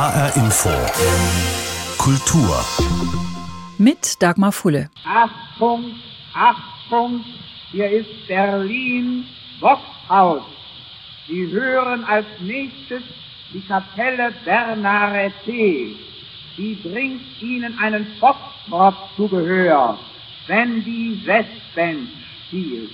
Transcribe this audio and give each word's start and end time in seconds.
HR 0.00 0.34
Info. 0.34 0.70
Kultur. 1.98 2.64
Mit 3.76 4.22
Dagmar 4.22 4.50
Fulle. 4.50 4.88
Achtung, 5.04 5.94
Achtung, 6.32 7.22
hier 7.70 7.90
ist 7.90 8.08
Berlin 8.26 9.26
Boxhaus. 9.60 10.40
Sie 11.28 11.46
hören 11.52 12.02
als 12.04 12.24
nächstes 12.40 13.02
die 13.52 13.60
Kapelle 13.60 14.32
Bernarete. 14.42 15.94
Die 16.56 16.78
bringt 16.82 17.20
Ihnen 17.42 17.78
einen 17.78 18.06
Foxtrot 18.18 18.94
zu 19.16 19.28
Gehör, 19.28 19.98
wenn 20.46 20.82
die 20.82 21.20
Westband 21.26 22.08
spielt. 22.46 22.90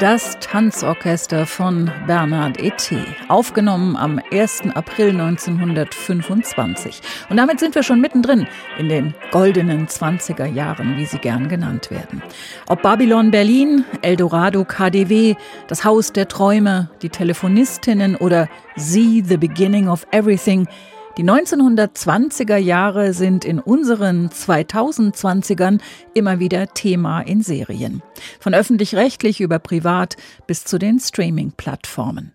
Das 0.00 0.38
Tanzorchester 0.38 1.44
von 1.44 1.90
Bernard 2.06 2.62
E.T., 2.62 2.96
aufgenommen 3.26 3.96
am 3.96 4.20
1. 4.30 4.70
April 4.76 5.10
1925. 5.10 7.00
Und 7.28 7.36
damit 7.36 7.58
sind 7.58 7.74
wir 7.74 7.82
schon 7.82 8.00
mittendrin 8.00 8.46
in 8.78 8.88
den 8.88 9.14
goldenen 9.32 9.88
20er 9.88 10.46
Jahren, 10.46 10.98
wie 10.98 11.04
sie 11.04 11.18
gern 11.18 11.48
genannt 11.48 11.90
werden. 11.90 12.22
Ob 12.68 12.80
Babylon 12.82 13.32
Berlin, 13.32 13.84
Eldorado 14.00 14.64
KDW, 14.64 15.34
das 15.66 15.84
Haus 15.84 16.12
der 16.12 16.28
Träume, 16.28 16.88
die 17.02 17.08
Telefonistinnen 17.08 18.14
oder 18.14 18.48
See 18.76 19.24
the 19.26 19.36
Beginning 19.36 19.88
of 19.88 20.06
Everything– 20.12 20.68
die 21.18 21.24
1920er 21.24 22.56
Jahre 22.56 23.12
sind 23.12 23.44
in 23.44 23.58
unseren 23.58 24.28
2020ern 24.28 25.80
immer 26.14 26.38
wieder 26.38 26.68
Thema 26.74 27.22
in 27.22 27.42
Serien. 27.42 28.02
Von 28.38 28.54
öffentlich-rechtlich 28.54 29.40
über 29.40 29.58
privat 29.58 30.16
bis 30.46 30.64
zu 30.64 30.78
den 30.78 31.00
Streaming-Plattformen. 31.00 32.34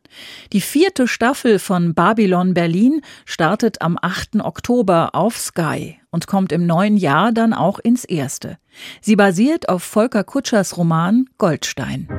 Die 0.52 0.60
vierte 0.60 1.08
Staffel 1.08 1.60
von 1.60 1.94
Babylon 1.94 2.54
Berlin 2.54 3.00
startet 3.24 3.82
am 3.82 3.98
8. 4.02 4.42
Oktober 4.42 5.12
auf 5.14 5.38
Sky 5.38 5.98
und 6.12 6.28
kommt 6.28 6.52
im 6.52 6.66
neuen 6.66 6.98
Jahr 6.98 7.32
dann 7.32 7.54
auch 7.54 7.80
ins 7.80 8.04
erste. 8.04 8.58
Sie 9.00 9.16
basiert 9.16 9.70
auf 9.70 9.82
Volker 9.84 10.26
Kutschers 10.26 10.76
Roman 10.76 11.30
Goldstein. 11.38 12.10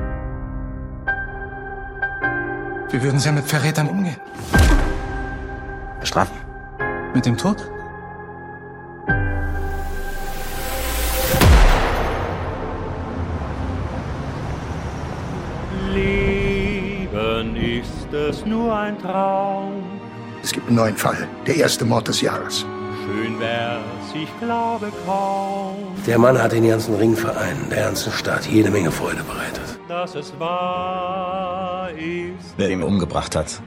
Wie 2.89 3.03
würden 3.03 3.19
Sie 3.19 3.31
mit 3.31 3.45
Verrätern 3.45 3.87
umgehen? 3.87 4.17
Bestrafen. 5.99 6.44
Mit 7.15 7.25
dem 7.25 7.37
Tod? 7.37 7.55
Leben 15.93 17.55
ist 17.55 18.13
es 18.13 18.45
nur 18.45 18.75
ein 18.75 18.99
Traum. 18.99 19.81
Es 20.43 20.51
gibt 20.51 20.67
einen 20.67 20.75
neuen 20.75 20.97
Fall. 20.97 21.25
Der 21.47 21.55
erste 21.55 21.85
Mord 21.85 22.09
des 22.09 22.19
Jahres. 22.19 22.65
Schön 23.05 23.39
wär's, 23.39 23.79
ich 24.13 24.27
glaube 24.41 24.91
kaum. 25.05 25.77
Der 26.05 26.19
Mann 26.19 26.37
hat 26.37 26.51
den 26.51 26.67
ganzen 26.67 26.95
Ringverein, 26.95 27.55
der 27.71 27.85
ganzen 27.85 28.11
Stadt, 28.11 28.45
jede 28.45 28.69
Menge 28.69 28.91
Freude 28.91 29.23
bereitet. 29.23 29.79
Dass 29.87 30.15
es 30.15 30.37
wahr 30.37 31.91
ist. 31.91 32.55
Wer 32.57 32.71
ihn 32.71 32.83
umgebracht 32.83 33.37
hat, 33.37 33.61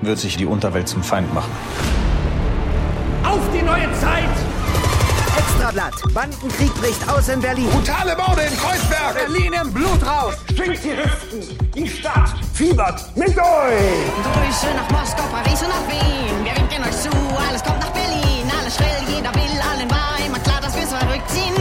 wird 0.00 0.18
sich 0.18 0.36
die 0.36 0.46
Unterwelt 0.46 0.88
zum 0.88 1.04
Feind 1.04 1.32
machen. 1.32 1.52
Auf 3.32 3.40
die 3.50 3.62
neue 3.62 3.88
Zeit! 3.98 4.28
Extrablatt. 5.38 5.94
Bandenkrieg 6.12 6.74
bricht 6.74 7.08
aus 7.08 7.28
in 7.28 7.40
Berlin. 7.40 7.70
Brutale 7.70 8.14
Morde 8.14 8.42
in 8.42 8.54
Kreuzberg. 8.58 9.14
Berlin 9.14 9.54
im 9.54 9.72
Blutrausch. 9.72 10.34
Schwingt 10.54 10.84
die 10.84 10.90
Hüften. 10.90 11.58
Die 11.74 11.88
Stadt 11.88 12.34
fiebert 12.52 13.16
mit 13.16 13.30
euch. 13.30 14.04
Grüße 14.36 14.66
nach 14.76 14.90
Moskau, 14.90 15.22
Paris 15.32 15.62
und 15.62 15.70
nach 15.70 15.88
Wien. 15.88 16.44
Wir 16.44 16.54
winken 16.56 16.84
euch 16.84 16.98
zu. 17.00 17.08
Alles 17.48 17.62
kommt 17.64 17.80
nach 17.80 17.92
Berlin. 17.92 18.52
Alles 18.60 18.76
schrill, 18.76 19.00
jeder 19.08 19.34
will. 19.34 19.56
Allen 19.72 19.90
war 19.90 20.26
immer 20.26 20.38
klar, 20.40 20.60
dass 20.60 20.76
wir 20.76 20.86
verrückt 20.86 21.30
sind. 21.30 21.56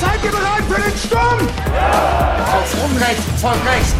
Seid 0.00 0.24
ihr 0.24 0.30
bereit 0.32 0.64
für 0.68 0.82
den 0.82 0.98
Sturm? 0.98 1.48
Ja. 1.76 2.58
Auf 2.58 2.74
Unrecht 2.84 3.22
folgt 3.40 3.66
Recht. 3.66 3.94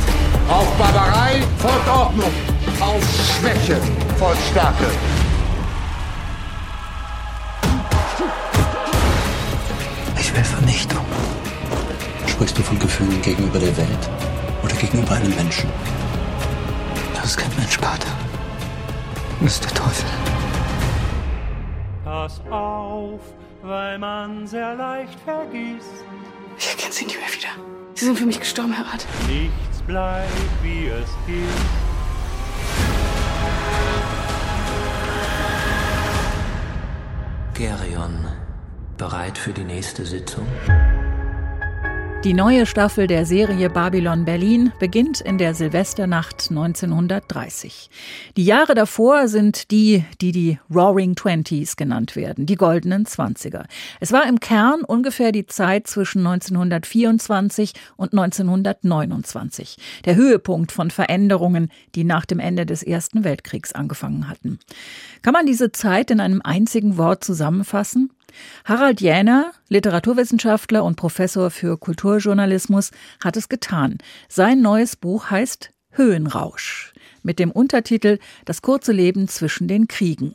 Auf 0.49 0.67
Barbarei 0.79 1.45
folgt 1.59 1.89
Ordnung. 1.89 2.50
Auf 2.81 3.03
Schwäche 3.39 3.81
folgt 4.19 4.43
Stärke. 4.51 4.87
Ich 10.19 10.35
will 10.35 10.45
Vernichtung. 10.45 11.05
Sprichst 12.27 12.59
du 12.59 12.63
von 12.63 12.79
Gefühlen 12.79 13.21
gegenüber 13.23 13.59
der 13.59 13.77
Welt 13.77 14.11
oder 14.63 14.75
gegenüber 14.75 15.13
einem 15.13 15.35
Menschen? 15.35 15.69
Das 17.15 17.27
ist 17.27 17.37
kein 17.37 17.51
Mensch, 17.57 17.77
Pater. 17.79 18.09
Das 19.41 19.53
ist 19.53 19.65
der 19.65 19.75
Teufel. 19.75 20.11
Pass 22.05 22.41
auf, 22.51 23.21
weil 23.63 23.99
man 23.99 24.47
sehr 24.47 24.75
leicht 24.75 25.19
vergisst. 25.21 26.05
Ich 26.59 26.69
erkenne 26.69 26.93
sie 26.93 27.07
nie 27.07 27.17
mehr 27.17 27.33
wieder. 27.33 27.49
Sie 27.95 28.05
sind 28.07 28.19
für 28.19 28.27
mich 28.27 28.41
gestorben, 28.41 28.73
Herr 28.73 28.87
Rat. 28.87 29.07
Nichts 29.29 29.83
bleibt, 29.87 30.31
wie 30.63 30.87
es 30.87 31.09
ist. 31.27 31.80
Gerion, 37.61 38.27
bereit 38.97 39.37
für 39.37 39.53
die 39.53 39.65
nächste 39.65 40.07
Sitzung? 40.07 40.47
Die 42.23 42.35
neue 42.35 42.67
Staffel 42.67 43.07
der 43.07 43.25
Serie 43.25 43.71
Babylon 43.71 44.27
Berlin 44.27 44.75
beginnt 44.79 45.23
in 45.23 45.39
der 45.39 45.55
Silvesternacht 45.55 46.51
1930. 46.51 47.89
Die 48.37 48.45
Jahre 48.45 48.75
davor 48.75 49.27
sind 49.27 49.71
die, 49.71 50.05
die 50.21 50.31
die 50.31 50.59
Roaring 50.71 51.15
Twenties 51.15 51.77
genannt 51.77 52.17
werden, 52.17 52.45
die 52.45 52.57
goldenen 52.57 53.07
Zwanziger. 53.07 53.65
Es 54.01 54.13
war 54.13 54.29
im 54.29 54.39
Kern 54.39 54.83
ungefähr 54.83 55.33
die 55.33 55.47
Zeit 55.47 55.87
zwischen 55.87 56.19
1924 56.27 57.73
und 57.97 58.13
1929, 58.13 59.79
der 60.05 60.15
Höhepunkt 60.15 60.73
von 60.73 60.91
Veränderungen, 60.91 61.71
die 61.95 62.05
nach 62.05 62.27
dem 62.27 62.39
Ende 62.39 62.67
des 62.67 62.83
Ersten 62.83 63.25
Weltkriegs 63.25 63.73
angefangen 63.73 64.29
hatten. 64.29 64.59
Kann 65.23 65.33
man 65.33 65.47
diese 65.47 65.73
Zeit 65.73 66.11
in 66.11 66.21
einem 66.21 66.43
einzigen 66.43 66.99
Wort 66.99 67.25
zusammenfassen? 67.25 68.11
Harald 68.65 69.01
Jäner, 69.01 69.53
Literaturwissenschaftler 69.69 70.85
und 70.85 70.97
Professor 70.97 71.51
für 71.51 71.79
Kulturjournalismus, 71.79 72.91
hat 73.23 73.37
es 73.37 73.49
getan. 73.49 73.99
Sein 74.29 74.61
neues 74.61 74.97
Buch 74.97 75.31
heißt 75.31 75.71
Höhenrausch 75.91 76.93
mit 77.23 77.39
dem 77.39 77.51
Untertitel 77.51 78.19
Das 78.45 78.63
kurze 78.63 78.93
Leben 78.93 79.29
zwischen 79.29 79.69
den 79.69 79.89
Kriegen. 79.89 80.35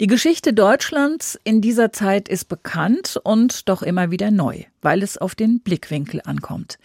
Die 0.00 0.06
Geschichte 0.06 0.52
Deutschlands 0.52 1.38
in 1.44 1.60
dieser 1.60 1.92
Zeit 1.92 2.28
ist 2.28 2.48
bekannt 2.48 3.18
und 3.22 3.68
doch 3.68 3.82
immer 3.82 4.10
wieder 4.10 4.30
neu, 4.30 4.64
weil 4.82 5.02
es 5.02 5.18
auf 5.18 5.34
den 5.34 5.60
Blickwinkel 5.60 6.20
ankommt. 6.24 6.78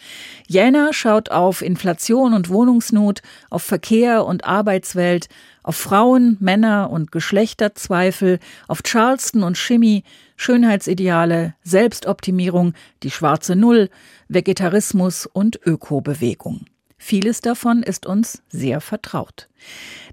Jäner 0.47 0.93
schaut 0.93 1.29
auf 1.29 1.61
Inflation 1.61 2.33
und 2.33 2.49
Wohnungsnot, 2.49 3.21
auf 3.49 3.63
Verkehr 3.63 4.25
und 4.25 4.45
Arbeitswelt, 4.45 5.27
auf 5.63 5.75
Frauen, 5.75 6.37
Männer 6.39 6.89
und 6.89 7.11
Geschlechterzweifel, 7.11 8.39
auf 8.67 8.83
Charleston 8.83 9.43
und 9.43 9.57
Chemie, 9.57 10.03
Schönheitsideale, 10.35 11.55
Selbstoptimierung, 11.63 12.73
die 13.03 13.11
schwarze 13.11 13.55
Null, 13.55 13.89
Vegetarismus 14.27 15.25
und 15.25 15.59
Ökobewegung. 15.65 16.65
Vieles 17.05 17.41
davon 17.41 17.83
ist 17.83 18.05
uns 18.05 18.41
sehr 18.47 18.79
vertraut. 18.79 19.49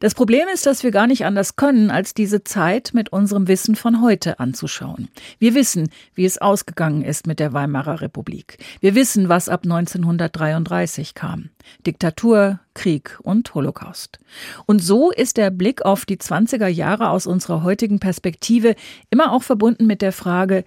Das 0.01 0.13
Problem 0.13 0.49
ist, 0.53 0.67
dass 0.67 0.83
wir 0.83 0.91
gar 0.91 1.07
nicht 1.07 1.25
anders 1.25 1.55
können, 1.55 1.89
als 1.89 2.15
diese 2.15 2.43
Zeit 2.43 2.91
mit 2.95 3.13
unserem 3.13 3.47
Wissen 3.47 3.77
von 3.77 4.03
heute 4.03 4.41
anzuschauen. 4.41 5.09
Wir 5.39 5.55
wissen, 5.55 5.89
wie 6.17 6.25
es 6.25 6.39
ausgegangen 6.39 7.03
ist 7.03 7.29
mit 7.29 7.39
der 7.39 7.53
Weimarer 7.53 8.01
Republik. 8.01 8.59
Wir 8.81 8.97
wissen, 8.97 9.29
was 9.29 9.49
ab 9.49 9.61
1933 9.63 11.15
kam. 11.15 11.51
Diktatur, 11.87 12.59
Krieg 12.75 13.21
und 13.23 13.55
Holocaust. 13.55 14.19
Und 14.67 14.81
so 14.81 15.13
ist 15.13 15.37
der 15.37 15.53
Blick 15.53 15.85
auf 15.85 16.05
die 16.05 16.17
20er 16.17 16.67
Jahre 16.67 17.11
aus 17.11 17.29
unserer 17.29 17.63
heutigen 17.63 18.01
Perspektive 18.01 18.75
immer 19.11 19.31
auch 19.31 19.45
verbunden 19.45 19.87
mit 19.87 20.03
der 20.03 20.13
Frage, 20.13 20.65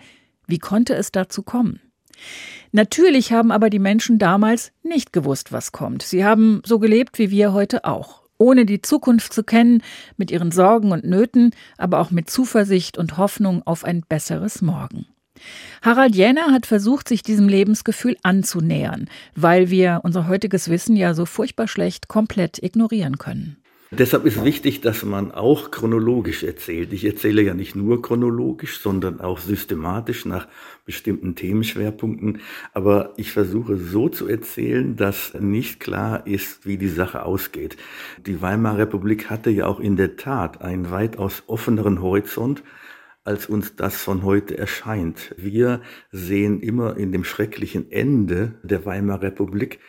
wie 0.48 0.60
konnte 0.60 0.96
es 0.96 1.12
dazu 1.12 1.44
kommen? 1.44 1.82
Natürlich 2.72 3.32
haben 3.32 3.52
aber 3.52 3.70
die 3.70 3.80
Menschen 3.80 4.18
damals 4.18 4.72
nicht 4.82 5.14
gewusst, 5.14 5.52
was 5.52 5.72
kommt. 5.72 6.02
Sie 6.02 6.26
haben 6.26 6.62
so 6.66 6.80
gelebt 6.80 7.20
wie 7.20 7.30
wir 7.30 7.54
heute 7.54 7.86
auch. 7.86 8.24
Ohne 8.40 8.66
die 8.66 8.82
Zukunft 8.82 9.32
zu 9.32 9.44
kennen, 9.44 9.84
mit 10.18 10.32
ihren 10.32 10.52
Sorgen 10.52 10.92
und 10.92 11.06
Nöten, 11.06 11.52
aber 11.78 12.00
auch 12.00 12.12
mit 12.12 12.30
Zuversicht 12.30 12.98
und 12.98 13.18
Hoffnung 13.18 13.62
auf 13.66 13.84
ein 13.84 14.02
besseres 14.02 14.62
Morgen. 14.62 15.06
Harald 15.82 16.16
Jäner 16.16 16.52
hat 16.52 16.66
versucht, 16.66 17.08
sich 17.08 17.24
diesem 17.24 17.48
Lebensgefühl 17.48 18.18
anzunähern, 18.24 19.10
weil 19.36 19.70
wir 19.70 20.02
unser 20.04 20.28
heutiges 20.28 20.70
Wissen 20.70 20.96
ja 20.96 21.14
so 21.14 21.26
furchtbar 21.26 21.68
schlecht 21.68 22.08
komplett 22.08 22.62
ignorieren 22.62 23.18
können. 23.18 23.58
Deshalb 23.96 24.26
ist 24.26 24.44
wichtig, 24.44 24.82
dass 24.82 25.04
man 25.04 25.32
auch 25.32 25.70
chronologisch 25.70 26.44
erzählt. 26.44 26.94
Ich 26.94 27.06
erzähle 27.06 27.44
ja 27.44 27.54
nicht 27.54 27.76
nur 27.76 28.02
chronologisch, 28.02 28.80
sondern 28.80 29.22
auch 29.22 29.38
systematisch 29.38 30.26
nach 30.26 30.48
bestimmten 30.84 31.36
Themenschwerpunkten. 31.36 32.42
Aber 32.74 33.14
ich 33.18 33.32
versuche 33.32 33.78
so 33.78 34.10
zu 34.10 34.28
erzählen, 34.28 34.96
dass 34.96 35.36
nicht 35.40 35.80
klar 35.80 36.26
ist, 36.26 36.66
wie 36.66 36.78
die 36.78 36.88
Sache 36.88 37.24
ausgeht. 37.24 37.78
Die 38.26 38.42
Weimarer 38.42 38.80
Republik 38.80 39.30
hatte 39.30 39.52
ja 39.52 39.68
auch 39.68 39.80
in 39.80 39.96
der 39.96 40.16
Tat 40.16 40.62
einen 40.62 40.90
weitaus 40.90 41.44
offeneren 41.46 42.02
Horizont 42.02 42.64
als 43.24 43.46
uns 43.46 43.76
das 43.76 43.96
von 43.96 44.24
heute 44.24 44.58
erscheint. 44.58 45.36
Wir 45.38 45.82
sehen 46.12 46.62
immer 46.62 46.98
in 46.98 47.12
dem 47.12 47.24
schrecklichen 47.24 47.92
Ende 47.92 48.56
der 48.64 48.86
Weimarer 48.86 49.22
Republik 49.22 49.80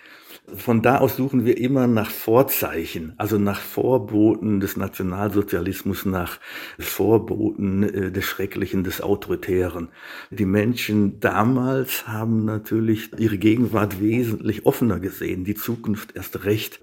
von 0.52 0.82
da 0.82 0.98
aus 0.98 1.16
suchen 1.16 1.44
wir 1.44 1.56
immer 1.56 1.86
nach 1.86 2.10
Vorzeichen, 2.10 3.14
also 3.16 3.38
nach 3.38 3.60
Vorboten 3.60 4.60
des 4.60 4.76
Nationalsozialismus, 4.76 6.04
nach 6.04 6.38
Vorboten 6.78 7.82
äh, 7.82 8.12
des 8.12 8.24
Schrecklichen, 8.24 8.84
des 8.84 9.00
Autoritären. 9.00 9.88
Die 10.30 10.44
Menschen 10.44 11.18
damals 11.20 12.06
haben 12.06 12.44
natürlich 12.44 13.10
ihre 13.18 13.38
Gegenwart 13.38 14.00
wesentlich 14.00 14.66
offener 14.66 15.00
gesehen, 15.00 15.44
die 15.44 15.54
Zukunft 15.54 16.14
erst 16.14 16.44
recht. 16.44 16.80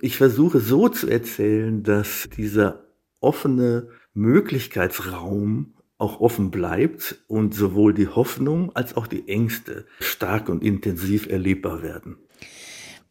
Ich 0.00 0.16
versuche 0.16 0.60
so 0.60 0.88
zu 0.88 1.08
erzählen, 1.08 1.82
dass 1.82 2.28
dieser 2.36 2.84
offene 3.20 3.88
Möglichkeitsraum 4.14 5.74
auch 5.98 6.20
offen 6.20 6.50
bleibt 6.50 7.22
und 7.28 7.54
sowohl 7.54 7.94
die 7.94 8.08
Hoffnung 8.08 8.74
als 8.74 8.96
auch 8.96 9.06
die 9.06 9.28
Ängste 9.28 9.86
stark 10.00 10.48
und 10.48 10.62
intensiv 10.62 11.28
erlebbar 11.28 11.82
werden. 11.82 12.16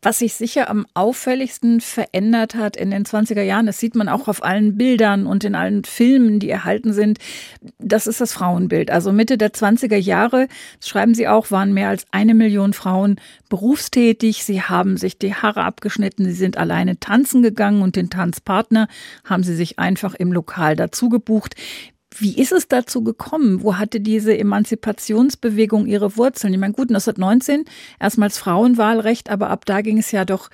Was 0.03 0.19
sich 0.19 0.33
sicher 0.33 0.69
am 0.69 0.85
auffälligsten 0.93 1.79
verändert 1.79 2.55
hat 2.55 2.75
in 2.75 2.91
den 2.91 3.05
20er 3.05 3.41
Jahren, 3.41 3.65
das 3.65 3.79
sieht 3.79 3.95
man 3.95 4.09
auch 4.09 4.27
auf 4.27 4.43
allen 4.43 4.77
Bildern 4.77 5.25
und 5.25 5.45
in 5.45 5.55
allen 5.55 5.85
Filmen, 5.85 6.39
die 6.39 6.49
erhalten 6.49 6.91
sind, 6.91 7.19
das 7.79 8.05
ist 8.05 8.19
das 8.19 8.33
Frauenbild. 8.33 8.91
Also 8.91 9.13
Mitte 9.13 9.37
der 9.37 9.53
20er 9.53 9.95
Jahre, 9.95 10.49
das 10.79 10.89
schreiben 10.89 11.15
Sie 11.15 11.29
auch, 11.29 11.51
waren 11.51 11.73
mehr 11.73 11.87
als 11.87 12.05
eine 12.11 12.33
Million 12.33 12.73
Frauen 12.73 13.15
berufstätig. 13.47 14.43
Sie 14.43 14.61
haben 14.61 14.97
sich 14.97 15.17
die 15.17 15.35
Haare 15.35 15.63
abgeschnitten, 15.63 16.25
sie 16.25 16.33
sind 16.33 16.57
alleine 16.57 16.99
tanzen 16.99 17.41
gegangen 17.41 17.81
und 17.81 17.95
den 17.95 18.09
Tanzpartner 18.09 18.89
haben 19.23 19.43
sie 19.43 19.55
sich 19.55 19.79
einfach 19.79 20.15
im 20.15 20.33
Lokal 20.33 20.75
dazu 20.75 21.07
gebucht. 21.07 21.55
Wie 22.17 22.37
ist 22.39 22.51
es 22.51 22.67
dazu 22.67 23.03
gekommen? 23.03 23.63
Wo 23.63 23.77
hatte 23.77 23.99
diese 23.99 24.37
Emanzipationsbewegung 24.37 25.87
ihre 25.87 26.17
Wurzeln? 26.17 26.53
Ich 26.53 26.59
meine, 26.59 26.73
gut, 26.73 26.89
1919 26.89 27.65
erstmals 27.99 28.37
Frauenwahlrecht, 28.37 29.29
aber 29.29 29.49
ab 29.49 29.65
da 29.65 29.81
ging 29.81 29.97
es 29.97 30.11
ja 30.11 30.25
doch 30.25 30.49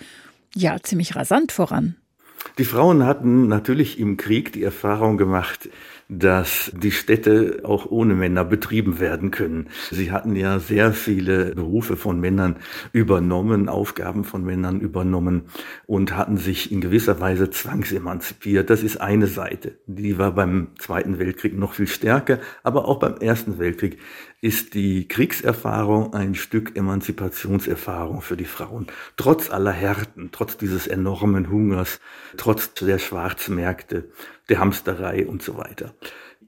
ja 0.56 0.78
ziemlich 0.82 1.16
rasant 1.16 1.52
voran. 1.52 1.96
Die 2.58 2.66
Frauen 2.66 3.06
hatten 3.06 3.48
natürlich 3.48 4.00
im 4.00 4.18
Krieg 4.18 4.54
die 4.54 4.64
Erfahrung 4.64 5.18
gemacht, 5.18 5.70
dass 6.10 6.72
die 6.76 6.92
Städte 6.92 7.62
auch 7.64 7.86
ohne 7.86 8.16
Männer 8.16 8.44
betrieben 8.44 9.00
werden 9.00 9.30
können. 9.30 9.70
Sie 9.92 10.12
hatten 10.12 10.36
ja 10.36 10.58
sehr 10.58 10.92
viele 10.92 11.54
Berufe 11.54 11.96
von 11.98 12.20
Männern 12.20 12.56
übernommen, 12.92 13.70
Aufgaben 13.70 14.24
von 14.24 14.44
Männern 14.44 14.80
übernommen 14.80 15.44
und 15.86 16.18
hatten 16.18 16.38
sich 16.38 16.72
in 16.72 16.82
gewisser 16.82 17.22
Weise 17.22 17.52
zwangsemanzipiert. 17.52 18.72
Das 18.72 18.82
ist 18.82 19.00
eine 19.00 19.28
Seite. 19.28 19.78
Die 19.86 20.18
war 20.18 20.32
beim 20.34 20.70
Zweiten 20.80 21.20
Weltkrieg 21.20 21.56
noch 21.56 21.74
viel 21.74 21.88
stärker, 21.88 22.40
aber 22.64 22.88
auch 22.88 22.98
beim 22.98 23.18
Ersten 23.18 23.60
Weltkrieg 23.60 24.00
ist 24.42 24.74
die 24.74 25.08
Kriegserfahrung 25.08 26.14
ein 26.14 26.34
Stück 26.34 26.76
Emanzipationserfahrung 26.78 28.22
für 28.22 28.38
die 28.38 28.46
Frauen. 28.46 28.88
Trotz 29.18 29.52
aller 29.52 29.74
Härten, 29.74 30.30
trotz 30.32 30.58
dieses 30.58 30.88
enormen 30.88 31.52
Hungers, 31.52 32.00
trotz 32.38 32.74
der 32.74 33.00
Schwarzmärkte, 33.00 34.10
der 34.50 34.60
Hamsterei 34.60 35.26
und 35.28 35.42
so 35.42 35.58
weiter. 35.58 35.94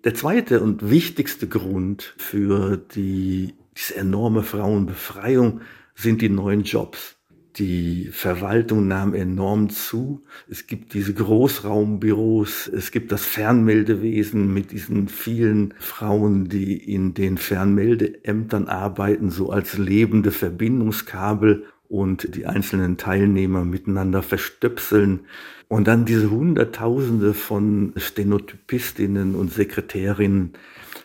Der 0.04 0.16
zweite 0.16 0.62
und 0.62 0.90
wichtigste 0.90 1.48
Grund 1.48 2.16
für 2.18 2.78
die, 2.78 3.54
diese 3.78 3.96
enorme 3.96 4.44
Frauenbefreiung 4.44 5.62
sind 5.94 6.22
die 6.22 6.30
neuen 6.30 6.64
Jobs. 6.64 7.18
Die 7.58 8.08
Verwaltung 8.12 8.88
nahm 8.88 9.14
enorm 9.14 9.70
zu. 9.70 10.24
Es 10.50 10.68
gibt 10.68 10.94
diese 10.94 11.14
Großraumbüros, 11.14 12.68
es 12.70 12.92
gibt 12.92 13.12
das 13.12 13.26
Fernmeldewesen 13.26 14.54
mit 14.54 14.72
diesen 14.72 15.10
vielen 15.10 15.74
Frauen, 15.78 16.48
die 16.48 16.78
in 16.78 17.14
den 17.14 17.38
Fernmeldeämtern 17.38 18.68
arbeiten, 18.68 19.30
so 19.30 19.52
als 19.52 19.78
lebende 19.78 20.32
Verbindungskabel 20.32 21.66
und 21.92 22.36
die 22.36 22.46
einzelnen 22.46 22.96
Teilnehmer 22.96 23.66
miteinander 23.66 24.24
verstöpseln. 24.24 25.22
Und 25.68 25.88
dann 25.88 26.06
diese 26.06 26.32
Hunderttausende 26.32 27.34
von 27.34 27.92
Stenotypistinnen 27.98 29.36
und 29.36 29.52
Sekretärinnen, 29.52 30.54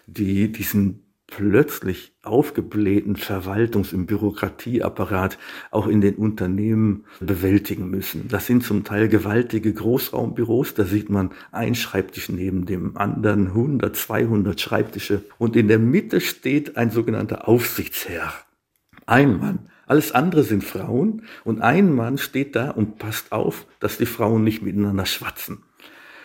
die 0.06 0.52
diesen 0.52 1.02
plötzlich 1.26 2.12
aufgeblähten 2.22 3.16
Verwaltungs- 3.16 3.92
und 3.92 4.06
Bürokratieapparat 4.06 5.38
auch 5.72 5.88
in 5.88 6.00
den 6.00 6.14
Unternehmen 6.14 7.04
bewältigen 7.18 7.90
müssen. 7.90 8.28
Das 8.28 8.46
sind 8.46 8.62
zum 8.62 8.84
Teil 8.84 9.08
gewaltige 9.08 9.72
Großraumbüros, 9.72 10.74
da 10.74 10.84
sieht 10.84 11.10
man 11.10 11.30
ein 11.50 11.74
Schreibtisch 11.74 12.28
neben 12.28 12.64
dem 12.64 12.96
anderen, 12.96 13.48
100, 13.48 13.96
200 13.96 14.60
Schreibtische 14.60 15.24
und 15.36 15.56
in 15.56 15.66
der 15.66 15.80
Mitte 15.80 16.20
steht 16.20 16.76
ein 16.76 16.90
sogenannter 16.90 17.48
Aufsichtsherr. 17.48 18.32
Ein 19.04 19.38
Mann. 19.38 19.58
Alles 19.86 20.12
andere 20.12 20.42
sind 20.42 20.64
Frauen 20.64 21.22
und 21.44 21.62
ein 21.62 21.94
Mann 21.94 22.18
steht 22.18 22.56
da 22.56 22.70
und 22.70 22.98
passt 22.98 23.32
auf, 23.32 23.66
dass 23.80 23.98
die 23.98 24.06
Frauen 24.06 24.44
nicht 24.44 24.62
miteinander 24.62 25.06
schwatzen. 25.06 25.62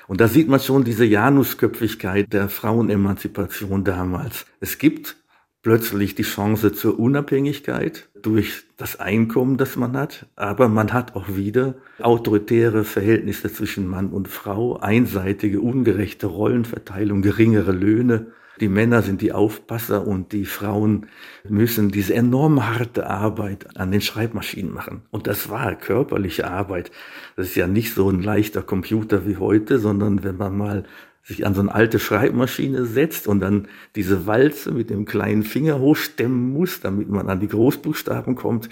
Und 0.07 0.19
da 0.19 0.27
sieht 0.27 0.49
man 0.49 0.59
schon 0.59 0.83
diese 0.83 1.05
Janusköpfigkeit 1.05 2.33
der 2.33 2.49
Frauenemanzipation 2.49 3.83
damals. 3.83 4.45
Es 4.59 4.77
gibt 4.77 5.15
plötzlich 5.61 6.15
die 6.15 6.23
Chance 6.23 6.73
zur 6.73 6.99
Unabhängigkeit 6.99 8.09
durch 8.21 8.63
das 8.77 8.99
Einkommen, 8.99 9.57
das 9.57 9.75
man 9.75 9.95
hat, 9.95 10.25
aber 10.35 10.67
man 10.67 10.91
hat 10.91 11.15
auch 11.15 11.35
wieder 11.35 11.75
autoritäre 11.99 12.83
Verhältnisse 12.83 13.53
zwischen 13.53 13.87
Mann 13.87 14.09
und 14.09 14.27
Frau, 14.27 14.77
einseitige, 14.77 15.61
ungerechte 15.61 16.27
Rollenverteilung, 16.27 17.21
geringere 17.21 17.71
Löhne. 17.71 18.33
Die 18.59 18.68
Männer 18.68 19.01
sind 19.01 19.21
die 19.21 19.31
Aufpasser 19.31 20.06
und 20.06 20.33
die 20.33 20.45
Frauen 20.45 21.07
müssen 21.48 21.89
diese 21.89 22.13
enorm 22.13 22.68
harte 22.68 23.07
Arbeit 23.07 23.77
an 23.77 23.92
den 23.92 24.01
Schreibmaschinen 24.01 24.74
machen. 24.74 25.03
Und 25.09 25.27
das 25.27 25.50
war 25.50 25.75
körperliche 25.75 26.48
Arbeit. 26.48 26.92
Das 27.36 27.48
ist 27.48 27.56
ja 27.56 27.68
nicht 27.68 27.94
so 27.94 28.09
ein 28.09 28.21
leichter 28.21 28.62
Computer 28.62 29.25
wie 29.25 29.38
heute, 29.38 29.80
sondern 29.80 30.24
wenn 30.24 30.38
man 30.38 30.57
mal 30.57 30.83
sich 31.24 31.45
an 31.45 31.53
so 31.53 31.62
eine 31.62 31.74
alte 31.74 32.00
Schreibmaschine 32.00 32.86
setzt 32.86 33.27
und 33.27 33.39
dann 33.39 33.68
diese 33.95 34.25
Walze 34.25 34.71
mit 34.71 34.89
dem 34.89 35.06
kleinen 35.06 35.44
Finger 35.44 35.80
hochstemmen 35.80 36.51
muss, 36.51 36.81
damit 36.81 37.09
man 37.09 37.30
an 37.30 37.39
die 37.39 37.48
Großbuchstaben 37.48 38.36
kommt, 38.36 38.70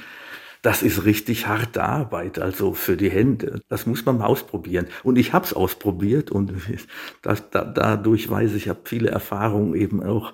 das 0.62 0.84
ist 0.84 1.06
richtig 1.06 1.48
harte 1.48 1.84
Arbeit, 1.84 2.40
also 2.40 2.74
für 2.74 2.98
die 2.98 3.10
Hände. 3.10 3.62
Das 3.70 3.86
muss 3.86 4.06
man 4.06 4.18
mal 4.18 4.26
ausprobieren. 4.26 4.88
Und 5.04 5.18
ich 5.18 5.34
habe 5.34 5.46
es 5.46 5.54
ausprobiert 5.54 6.32
und 6.32 6.54
das, 7.22 7.50
da, 7.50 7.64
dadurch 7.64 8.30
weiß 8.30 8.52
ich, 8.52 8.64
ich 8.64 8.70
habe 8.70 8.82
viele 8.84 9.10
Erfahrungen 9.10 9.74
eben 9.74 10.04
auch 10.04 10.34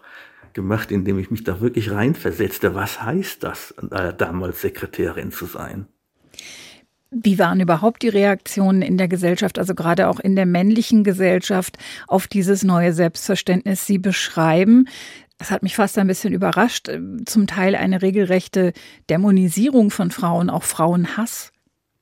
gemacht, 0.53 0.91
indem 0.91 1.19
ich 1.19 1.29
mich 1.29 1.43
da 1.43 1.61
wirklich 1.61 1.91
reinversetzte. 1.91 2.73
Was 2.73 3.03
heißt 3.03 3.43
das, 3.43 3.75
damals 4.17 4.61
Sekretärin 4.61 5.31
zu 5.31 5.45
sein? 5.45 5.87
Wie 7.11 7.39
waren 7.39 7.61
überhaupt 7.61 8.01
die 8.01 8.09
Reaktionen 8.09 8.81
in 8.81 8.97
der 8.97 9.07
Gesellschaft, 9.07 9.59
also 9.59 9.73
gerade 9.75 10.09
auch 10.09 10.19
in 10.19 10.35
der 10.35 10.45
männlichen 10.45 11.03
Gesellschaft, 11.03 11.77
auf 12.07 12.27
dieses 12.27 12.63
neue 12.63 12.91
Selbstverständnis? 12.91 13.85
Sie 13.85 13.99
beschreiben, 13.99 14.87
das 15.37 15.51
hat 15.51 15.63
mich 15.63 15.75
fast 15.75 15.97
ein 15.97 16.07
bisschen 16.07 16.33
überrascht, 16.33 16.87
äh, 16.87 17.01
zum 17.25 17.47
Teil 17.47 17.75
eine 17.75 18.01
regelrechte 18.01 18.73
Dämonisierung 19.09 19.91
von 19.91 20.11
Frauen, 20.11 20.49
auch 20.49 20.63
Frauenhass. 20.63 21.51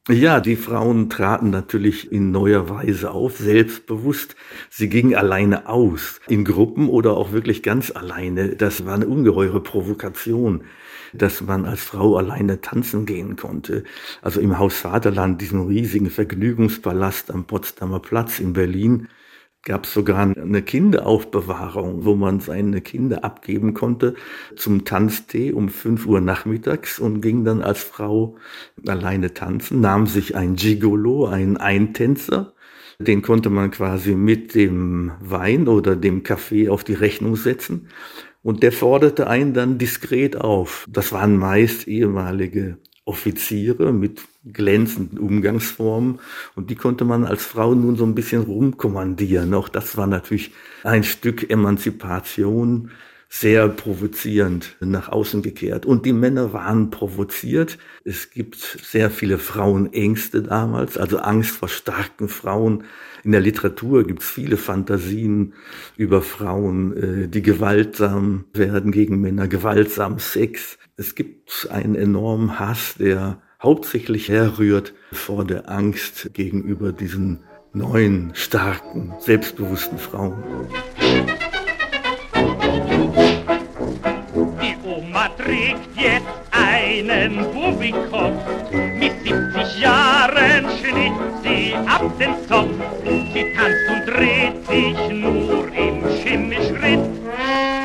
Ja, 0.10 0.42
die 0.42 0.58
Frauen 0.58 1.10
traten 1.10 1.50
natürlich 1.50 2.12
in 2.12 2.32
neuer 2.32 2.70
Weise 2.70 3.12
auf, 3.12 3.38
selbstbewusst. 3.38 4.36
Sie 4.70 4.90
gingen 4.90 5.16
alleine 5.16 5.70
aus, 5.70 6.20
in 6.28 6.44
Gruppen 6.44 6.90
oder 6.90 7.16
auch 7.16 7.32
wirklich 7.32 7.64
ganz 7.64 7.90
alleine. 7.90 8.58
Das 8.58 8.86
war 8.86 8.96
eine 8.96 9.08
ungeheure 9.08 9.64
Provokation, 9.64 10.66
dass 11.14 11.40
man 11.40 11.64
als 11.64 11.84
Frau 11.84 12.18
alleine 12.18 12.60
tanzen 12.60 13.06
gehen 13.06 13.38
konnte. 13.38 13.86
Also 14.22 14.42
im 14.42 14.58
Haus 14.60 14.76
Vaterland, 14.76 15.40
diesem 15.40 15.68
riesigen 15.68 16.10
Vergnügungspalast 16.10 17.32
am 17.32 17.46
Potsdamer 17.46 18.02
Platz 18.02 18.40
in 18.40 18.52
Berlin, 18.52 19.08
gab 19.64 19.86
es 19.86 19.94
sogar 19.94 20.20
eine 20.20 20.62
Kinderaufbewahrung, 20.62 22.04
wo 22.04 22.16
man 22.16 22.42
seine 22.42 22.82
Kinder 22.82 23.24
abgeben 23.24 23.74
konnte 23.74 24.16
zum 24.58 24.84
Tanztee 24.84 25.54
um 25.54 25.70
5 25.70 26.06
Uhr 26.06 26.20
nachmittags 26.20 27.00
und 27.00 27.22
ging 27.22 27.46
dann 27.46 27.62
als 27.62 27.82
Frau 27.82 28.36
alleine 28.86 29.34
tanzen, 29.34 29.80
nahm 29.80 30.06
sich 30.06 30.36
ein 30.36 30.56
Gigolo, 30.56 31.28
einen 31.28 31.56
Eintänzer, 31.56 32.54
den 33.00 33.22
konnte 33.22 33.50
man 33.50 33.72
quasi 33.72 34.16
mit 34.16 34.54
dem 34.54 35.12
Wein 35.22 35.68
oder 35.68 35.96
dem 35.96 36.24
Kaffee 36.24 36.68
auf 36.68 36.84
die 36.84 36.94
Rechnung 36.94 37.38
setzen 37.38 37.88
und 38.44 38.64
der 38.64 38.74
forderte 38.74 39.28
einen 39.28 39.54
dann 39.54 39.78
diskret 39.78 40.36
auf. 40.36 40.86
Das 40.92 41.14
waren 41.14 41.38
meist 41.38 41.88
ehemalige 41.88 42.78
Offiziere 43.06 43.92
mit 43.92 44.22
glänzenden 44.46 45.20
Umgangsformen 45.20 46.20
und 46.56 46.70
die 46.70 46.76
konnte 46.76 47.04
man 47.04 47.26
als 47.26 47.46
Frau 47.46 47.76
nun 47.76 47.96
so 47.98 48.06
ein 48.06 48.16
bisschen 48.16 48.44
rumkommandieren. 48.44 49.54
Auch 49.54 49.70
das 49.70 49.98
war 49.98 50.08
natürlich 50.08 50.52
ein 50.84 51.04
Stück 51.04 51.50
Emanzipation, 51.50 52.92
sehr 53.30 53.68
provozierend 53.68 54.76
nach 54.80 55.10
außen 55.10 55.42
gekehrt. 55.42 55.88
Und 55.88 56.06
die 56.06 56.14
Männer 56.14 56.54
waren 56.54 56.92
provoziert. 56.92 57.80
Es 58.06 58.30
gibt 58.30 58.58
sehr 58.58 59.10
viele 59.10 59.40
Frauenängste 59.40 60.44
damals, 60.44 61.00
also 61.00 61.18
Angst 61.18 61.50
vor 61.50 61.68
starken 61.68 62.30
Frauen. 62.30 62.84
In 63.24 63.32
der 63.32 63.40
Literatur 63.40 64.06
gibt 64.06 64.22
es 64.22 64.30
viele 64.30 64.58
Fantasien 64.58 65.54
über 65.96 66.22
Frauen, 66.22 66.98
äh, 66.98 67.28
die 67.30 67.42
gewaltsam 67.42 68.46
werden 68.54 68.92
gegen 68.92 69.22
Männer, 69.22 69.48
gewaltsam 69.48 70.20
Sex. 70.20 70.78
Es 70.98 71.16
gibt 71.16 71.70
einen 71.72 71.96
enormen 71.96 72.60
Hass, 72.60 72.96
der 73.00 73.42
hauptsächlich 73.62 74.28
herrührt 74.28 74.94
vor 75.14 75.46
der 75.46 75.70
Angst 75.70 76.32
gegenüber 76.34 76.92
diesen 76.92 77.40
neuen, 77.72 78.32
starken, 78.36 79.14
selbstbewussten 79.20 79.98
Frauen. 79.98 80.44
Die 84.36 84.76
Oma 84.86 85.30
trägt 85.30 85.96
jetzt 85.96 86.23
einen 86.54 87.38
Bubikopf. 87.52 88.42
Mit 88.72 89.14
70 89.24 89.82
Jahren 89.82 90.66
schnitt 90.80 91.14
sie 91.44 91.74
ab 91.88 92.04
den 92.20 92.36
Zopf. 92.48 92.74
Sie 93.34 93.46
tanzt 93.56 93.90
und 93.90 94.14
dreht 94.14 94.68
sich 94.68 95.10
nur 95.10 95.68
im 95.74 96.04
Schimmelschritt. 96.22 97.00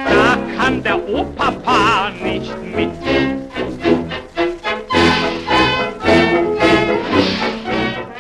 Da 0.09 0.39
kann 0.57 0.83
der 0.83 1.09
Opa 1.09 2.11
nicht 2.23 2.55
mit. 2.75 2.91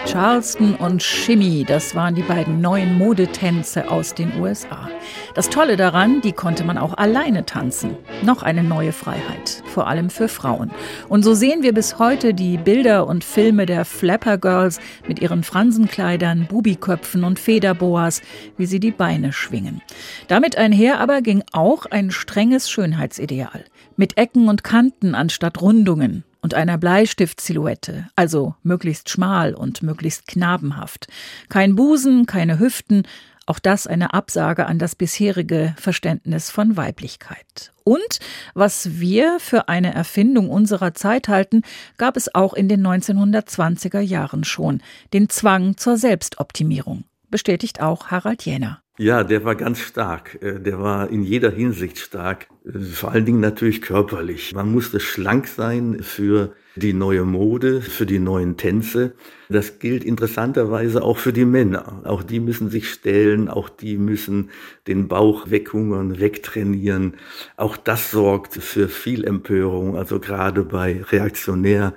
Charleston 0.06 0.74
und 0.74 1.00
Shimmy, 1.00 1.64
das 1.64 1.94
waren 1.94 2.14
die 2.16 2.22
beiden 2.22 2.60
neuen 2.60 2.98
Modetänze 2.98 3.88
aus 3.88 4.14
den 4.14 4.40
USA. 4.40 4.88
Das 5.34 5.50
Tolle 5.50 5.76
daran, 5.76 6.20
die 6.20 6.32
konnte 6.32 6.64
man 6.64 6.78
auch 6.78 6.96
alleine 6.96 7.44
tanzen. 7.44 7.96
Noch 8.22 8.42
eine 8.42 8.62
neue 8.62 8.92
Freiheit, 8.92 9.62
vor 9.66 9.86
allem 9.86 10.10
für 10.10 10.28
Frauen. 10.28 10.70
Und 11.08 11.22
so 11.22 11.34
sehen 11.34 11.62
wir 11.62 11.74
bis 11.74 11.98
heute 11.98 12.34
die 12.34 12.56
Bilder 12.56 13.06
und 13.06 13.24
Filme 13.24 13.66
der 13.66 13.84
Flapper 13.84 14.38
Girls 14.38 14.80
mit 15.06 15.20
ihren 15.20 15.44
Fransenkleidern, 15.44 16.46
Bubiköpfen 16.46 17.24
und 17.24 17.38
Federboas, 17.38 18.22
wie 18.56 18.66
sie 18.66 18.80
die 18.80 18.90
Beine 18.90 19.32
schwingen. 19.32 19.82
Damit 20.28 20.56
einher 20.56 21.00
aber 21.00 21.20
ging 21.20 21.42
auch 21.52 21.86
ein 21.86 22.10
strenges 22.10 22.70
Schönheitsideal. 22.70 23.64
Mit 23.96 24.16
Ecken 24.16 24.48
und 24.48 24.64
Kanten 24.64 25.14
anstatt 25.14 25.60
Rundungen 25.60 26.24
und 26.40 26.54
einer 26.54 26.78
Bleistiftsilhouette, 26.78 28.08
also 28.16 28.54
möglichst 28.62 29.10
schmal 29.10 29.54
und 29.54 29.82
möglichst 29.82 30.26
knabenhaft. 30.28 31.08
Kein 31.48 31.74
Busen, 31.74 32.26
keine 32.26 32.58
Hüften, 32.58 33.02
auch 33.48 33.58
das 33.58 33.86
eine 33.86 34.14
Absage 34.14 34.66
an 34.66 34.78
das 34.78 34.94
bisherige 34.94 35.74
Verständnis 35.78 36.50
von 36.50 36.76
Weiblichkeit. 36.76 37.72
Und 37.84 38.18
was 38.54 39.00
wir 39.00 39.38
für 39.40 39.68
eine 39.68 39.94
Erfindung 39.94 40.50
unserer 40.50 40.94
Zeit 40.94 41.28
halten, 41.28 41.62
gab 41.96 42.16
es 42.16 42.34
auch 42.34 42.52
in 42.52 42.68
den 42.68 42.86
1920er 42.86 44.00
Jahren 44.00 44.44
schon, 44.44 44.82
den 45.12 45.28
Zwang 45.28 45.76
zur 45.76 45.96
Selbstoptimierung, 45.96 47.04
bestätigt 47.30 47.80
auch 47.80 48.08
Harald 48.08 48.44
Jäner. 48.44 48.82
Ja, 48.98 49.22
der 49.22 49.44
war 49.44 49.54
ganz 49.54 49.78
stark. 49.78 50.42
Äh, 50.42 50.58
der 50.58 50.80
war 50.80 51.08
in 51.08 51.22
jeder 51.22 51.50
Hinsicht 51.50 51.98
stark. 51.98 52.48
Äh, 52.66 52.80
vor 52.80 53.12
allen 53.12 53.24
Dingen 53.24 53.40
natürlich 53.40 53.80
körperlich. 53.80 54.54
Man 54.54 54.72
musste 54.72 54.98
schlank 54.98 55.46
sein 55.46 56.02
für 56.02 56.52
die 56.78 56.94
neue 56.94 57.24
Mode, 57.24 57.82
für 57.82 58.06
die 58.06 58.18
neuen 58.18 58.56
Tänze. 58.56 59.12
Das 59.48 59.78
gilt 59.78 60.04
interessanterweise 60.04 61.02
auch 61.02 61.18
für 61.18 61.32
die 61.32 61.44
Männer. 61.44 62.02
Auch 62.04 62.22
die 62.22 62.40
müssen 62.40 62.70
sich 62.70 62.90
stellen, 62.90 63.48
auch 63.48 63.68
die 63.68 63.98
müssen 63.98 64.50
den 64.86 65.08
Bauch 65.08 65.50
weghungern, 65.50 66.20
wegtrainieren. 66.20 67.14
Auch 67.56 67.76
das 67.76 68.10
sorgt 68.10 68.54
für 68.54 68.88
viel 68.88 69.24
Empörung, 69.24 69.96
also 69.96 70.20
gerade 70.20 70.62
bei 70.62 71.02
reaktionär 71.02 71.94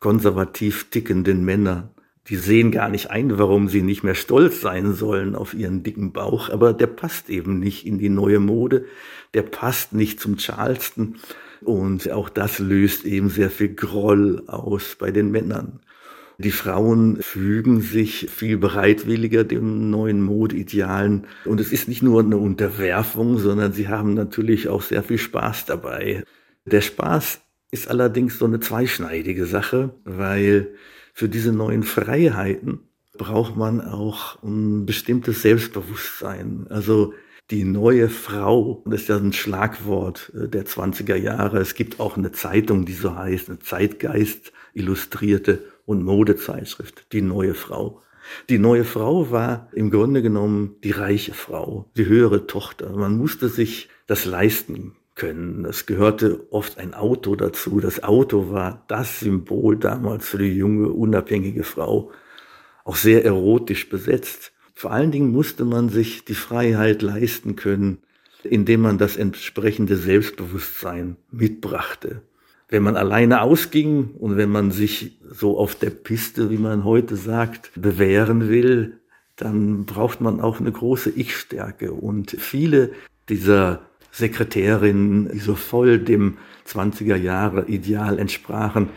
konservativ 0.00 0.90
tickenden 0.90 1.44
Männern 1.44 1.90
die 2.28 2.36
sehen 2.36 2.70
gar 2.70 2.88
nicht 2.88 3.10
ein, 3.10 3.38
warum 3.38 3.68
sie 3.68 3.82
nicht 3.82 4.04
mehr 4.04 4.14
stolz 4.14 4.60
sein 4.60 4.94
sollen 4.94 5.34
auf 5.34 5.54
ihren 5.54 5.82
dicken 5.82 6.12
Bauch, 6.12 6.50
aber 6.50 6.72
der 6.72 6.86
passt 6.86 7.28
eben 7.30 7.58
nicht 7.58 7.84
in 7.84 7.98
die 7.98 8.08
neue 8.08 8.38
Mode, 8.38 8.84
der 9.34 9.42
passt 9.42 9.92
nicht 9.92 10.20
zum 10.20 10.36
Charleston 10.36 11.16
und 11.64 12.10
auch 12.10 12.28
das 12.28 12.58
löst 12.58 13.04
eben 13.04 13.28
sehr 13.28 13.50
viel 13.50 13.74
Groll 13.74 14.42
aus 14.46 14.96
bei 14.98 15.10
den 15.10 15.30
Männern. 15.30 15.80
Die 16.38 16.50
Frauen 16.50 17.18
fügen 17.20 17.80
sich 17.80 18.28
viel 18.30 18.56
bereitwilliger 18.56 19.44
dem 19.44 19.90
neuen 19.90 20.22
Modeidealen. 20.22 21.26
Und 21.44 21.60
es 21.60 21.72
ist 21.72 21.88
nicht 21.88 22.02
nur 22.02 22.20
eine 22.20 22.36
Unterwerfung, 22.36 23.38
sondern 23.38 23.72
sie 23.72 23.88
haben 23.88 24.14
natürlich 24.14 24.68
auch 24.68 24.82
sehr 24.82 25.02
viel 25.02 25.18
Spaß 25.18 25.66
dabei. 25.66 26.24
Der 26.64 26.80
Spaß 26.80 27.40
ist 27.70 27.88
allerdings 27.88 28.38
so 28.38 28.46
eine 28.46 28.60
zweischneidige 28.60 29.46
Sache, 29.46 29.94
weil 30.04 30.74
für 31.14 31.28
diese 31.28 31.52
neuen 31.52 31.82
Freiheiten 31.82 32.80
braucht 33.16 33.56
man 33.56 33.80
auch 33.80 34.42
ein 34.42 34.86
bestimmtes 34.86 35.42
Selbstbewusstsein. 35.42 36.66
Also 36.70 37.14
die 37.52 37.64
neue 37.64 38.08
Frau, 38.08 38.82
das 38.86 39.02
ist 39.02 39.08
ja 39.10 39.18
ein 39.18 39.34
Schlagwort 39.34 40.32
äh, 40.34 40.48
der 40.48 40.64
20er 40.64 41.16
Jahre. 41.16 41.58
Es 41.58 41.74
gibt 41.74 42.00
auch 42.00 42.16
eine 42.16 42.32
Zeitung, 42.32 42.86
die 42.86 42.94
so 42.94 43.14
heißt, 43.14 43.50
eine 43.50 43.58
Zeitgeist 43.58 44.52
illustrierte 44.72 45.62
und 45.84 46.02
Modezeitschrift, 46.02 47.06
die 47.12 47.20
neue 47.20 47.52
Frau. 47.52 48.00
Die 48.48 48.58
neue 48.58 48.84
Frau 48.84 49.30
war 49.30 49.68
im 49.72 49.90
Grunde 49.90 50.22
genommen 50.22 50.76
die 50.82 50.92
reiche 50.92 51.34
Frau, 51.34 51.90
die 51.96 52.06
höhere 52.06 52.46
Tochter. 52.46 52.96
Man 52.96 53.18
musste 53.18 53.50
sich 53.50 53.90
das 54.06 54.24
leisten 54.24 54.96
können. 55.14 55.66
Es 55.66 55.84
gehörte 55.84 56.46
oft 56.50 56.78
ein 56.78 56.94
Auto 56.94 57.36
dazu. 57.36 57.80
Das 57.80 58.02
Auto 58.02 58.50
war 58.50 58.84
das 58.88 59.20
Symbol 59.20 59.76
damals 59.76 60.26
für 60.26 60.38
die 60.38 60.54
junge, 60.54 60.88
unabhängige 60.88 61.64
Frau. 61.64 62.12
Auch 62.84 62.96
sehr 62.96 63.26
erotisch 63.26 63.90
besetzt. 63.90 64.52
Vor 64.82 64.90
allen 64.90 65.12
Dingen 65.12 65.30
musste 65.30 65.64
man 65.64 65.90
sich 65.90 66.24
die 66.24 66.34
Freiheit 66.34 67.02
leisten 67.02 67.54
können, 67.54 67.98
indem 68.42 68.80
man 68.80 68.98
das 68.98 69.16
entsprechende 69.16 69.96
Selbstbewusstsein 69.96 71.16
mitbrachte. 71.30 72.22
Wenn 72.68 72.82
man 72.82 72.96
alleine 72.96 73.42
ausging 73.42 74.10
und 74.18 74.36
wenn 74.36 74.50
man 74.50 74.72
sich 74.72 75.20
so 75.30 75.56
auf 75.56 75.76
der 75.76 75.90
Piste, 75.90 76.50
wie 76.50 76.58
man 76.58 76.82
heute 76.82 77.14
sagt, 77.14 77.70
bewähren 77.76 78.48
will, 78.48 78.98
dann 79.36 79.84
braucht 79.84 80.20
man 80.20 80.40
auch 80.40 80.58
eine 80.58 80.72
große 80.72 81.10
Ich-Stärke. 81.10 81.92
Und 81.92 82.32
viele 82.40 82.90
dieser 83.28 83.82
Sekretärinnen, 84.10 85.30
die 85.30 85.38
so 85.38 85.54
voll 85.54 86.00
dem 86.00 86.38
20er 86.66 87.14
Jahre 87.14 87.66
Ideal 87.68 88.18
entsprachen, 88.18 88.88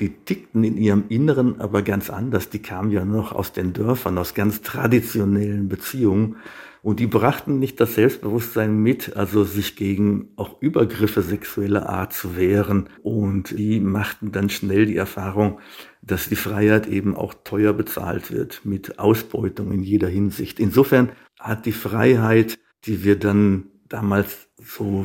die 0.00 0.10
tickten 0.24 0.64
in 0.64 0.76
ihrem 0.76 1.04
Inneren 1.08 1.60
aber 1.60 1.82
ganz 1.82 2.10
anders. 2.10 2.48
Die 2.48 2.60
kamen 2.60 2.90
ja 2.90 3.04
noch 3.04 3.32
aus 3.32 3.52
den 3.52 3.72
Dörfern, 3.72 4.18
aus 4.18 4.34
ganz 4.34 4.62
traditionellen 4.62 5.68
Beziehungen. 5.68 6.36
Und 6.82 6.98
die 6.98 7.06
brachten 7.06 7.58
nicht 7.58 7.78
das 7.78 7.94
Selbstbewusstsein 7.94 8.74
mit, 8.78 9.14
also 9.14 9.44
sich 9.44 9.76
gegen 9.76 10.30
auch 10.36 10.62
Übergriffe 10.62 11.20
sexueller 11.20 11.90
Art 11.90 12.14
zu 12.14 12.36
wehren. 12.36 12.88
Und 13.02 13.50
die 13.58 13.80
machten 13.80 14.32
dann 14.32 14.48
schnell 14.48 14.86
die 14.86 14.96
Erfahrung, 14.96 15.60
dass 16.00 16.30
die 16.30 16.36
Freiheit 16.36 16.86
eben 16.86 17.14
auch 17.14 17.34
teuer 17.44 17.74
bezahlt 17.74 18.32
wird, 18.32 18.62
mit 18.64 18.98
Ausbeutung 18.98 19.72
in 19.72 19.82
jeder 19.82 20.08
Hinsicht. 20.08 20.58
Insofern 20.58 21.10
hat 21.38 21.66
die 21.66 21.72
Freiheit, 21.72 22.58
die 22.84 23.04
wir 23.04 23.18
dann 23.18 23.66
damals 23.88 24.48
so 24.56 25.04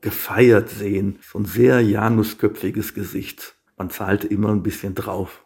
gefeiert 0.00 0.68
sehen. 0.68 1.18
So 1.22 1.40
ein 1.40 1.46
sehr 1.46 1.80
janusköpfiges 1.80 2.94
Gesicht. 2.94 3.57
Man 3.78 3.90
zahlte 3.90 4.26
immer 4.26 4.50
ein 4.50 4.62
bisschen 4.62 4.94
drauf. 4.94 5.44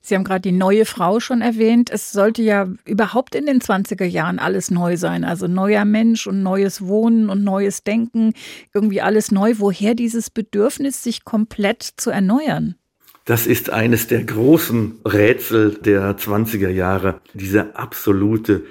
Sie 0.00 0.14
haben 0.14 0.22
gerade 0.22 0.42
die 0.42 0.52
neue 0.52 0.84
Frau 0.84 1.18
schon 1.18 1.40
erwähnt. 1.40 1.90
Es 1.90 2.12
sollte 2.12 2.40
ja 2.40 2.68
überhaupt 2.84 3.34
in 3.34 3.46
den 3.46 3.60
20er 3.60 4.04
Jahren 4.04 4.38
alles 4.38 4.70
neu 4.70 4.96
sein. 4.96 5.24
Also 5.24 5.48
neuer 5.48 5.84
Mensch 5.84 6.28
und 6.28 6.44
neues 6.44 6.86
Wohnen 6.86 7.28
und 7.28 7.42
neues 7.42 7.82
Denken. 7.82 8.32
Irgendwie 8.72 9.00
alles 9.00 9.32
neu. 9.32 9.54
Woher 9.56 9.96
dieses 9.96 10.30
Bedürfnis, 10.30 11.02
sich 11.02 11.24
komplett 11.24 11.82
zu 11.82 12.10
erneuern? 12.10 12.76
Das 13.24 13.48
ist 13.48 13.70
eines 13.70 14.06
der 14.06 14.22
großen 14.22 15.00
Rätsel 15.04 15.74
der 15.74 16.16
20er 16.16 16.68
Jahre. 16.68 17.20
Dieser 17.34 17.76
absolute, 17.76 18.62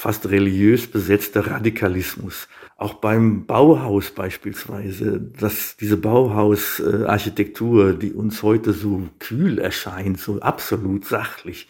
fast 0.00 0.30
religiös 0.30 0.86
besetzte 0.86 1.46
Radikalismus 1.46 2.48
auch 2.78 2.94
beim 2.94 3.44
Bauhaus 3.44 4.10
beispielsweise, 4.10 5.20
dass 5.20 5.76
diese 5.76 5.98
Bauhausarchitektur, 5.98 7.92
die 7.92 8.14
uns 8.14 8.42
heute 8.42 8.72
so 8.72 9.06
kühl 9.18 9.58
erscheint, 9.58 10.18
so 10.18 10.40
absolut 10.40 11.04
sachlich, 11.04 11.68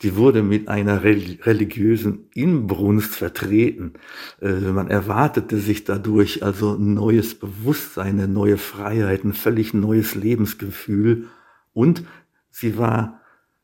die 0.00 0.16
wurde 0.16 0.42
mit 0.42 0.68
einer 0.68 1.02
religiösen 1.04 2.30
Inbrunst 2.32 3.16
vertreten. 3.16 3.92
Äh, 4.40 4.52
man 4.52 4.88
erwartete 4.88 5.58
sich 5.58 5.84
dadurch 5.84 6.42
also 6.42 6.76
ein 6.76 6.94
neues 6.94 7.34
Bewusstsein, 7.34 8.18
eine 8.18 8.28
neue 8.28 8.56
Freiheit, 8.56 9.24
ein 9.24 9.34
völlig 9.34 9.74
neues 9.74 10.14
Lebensgefühl 10.14 11.26
Und 11.74 12.04
sie 12.50 12.78
war 12.78 13.17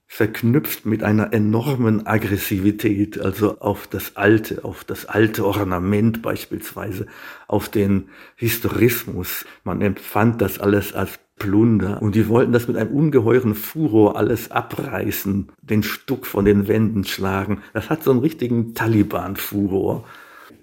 verknüpft 0.07 0.87
mit 0.87 1.03
einer 1.03 1.33
enormen 1.33 2.07
Aggressivität, 2.07 3.21
also 3.21 3.59
auf 3.61 3.87
das 3.87 4.17
Alte, 4.17 4.65
auf 4.65 4.85
das 4.85 5.07
alte 5.07 5.45
Ornament 5.45 6.23
beispielsweise, 6.23 7.07
auf 7.49 7.69
den 7.69 8.09
Historismus. 8.37 9.45
Man 9.65 9.81
empfand 9.81 10.41
das 10.41 10.61
alles 10.61 10.93
als 10.93 11.19
Plunder 11.37 12.01
und 12.01 12.15
die 12.15 12.29
wollten 12.29 12.53
das 12.53 12.69
mit 12.69 12.77
einem 12.77 12.95
ungeheuren 12.95 13.55
Furor 13.55 14.17
alles 14.17 14.51
abreißen, 14.51 15.49
den 15.63 15.83
Stuck 15.83 16.27
von 16.27 16.45
den 16.45 16.69
Wänden 16.69 17.05
schlagen. 17.05 17.63
Das 17.73 17.91
hat 17.91 18.05
so 18.05 18.13
einen 18.13 18.21
richtigen 18.21 18.75
Taliban-Furor. 18.75 20.05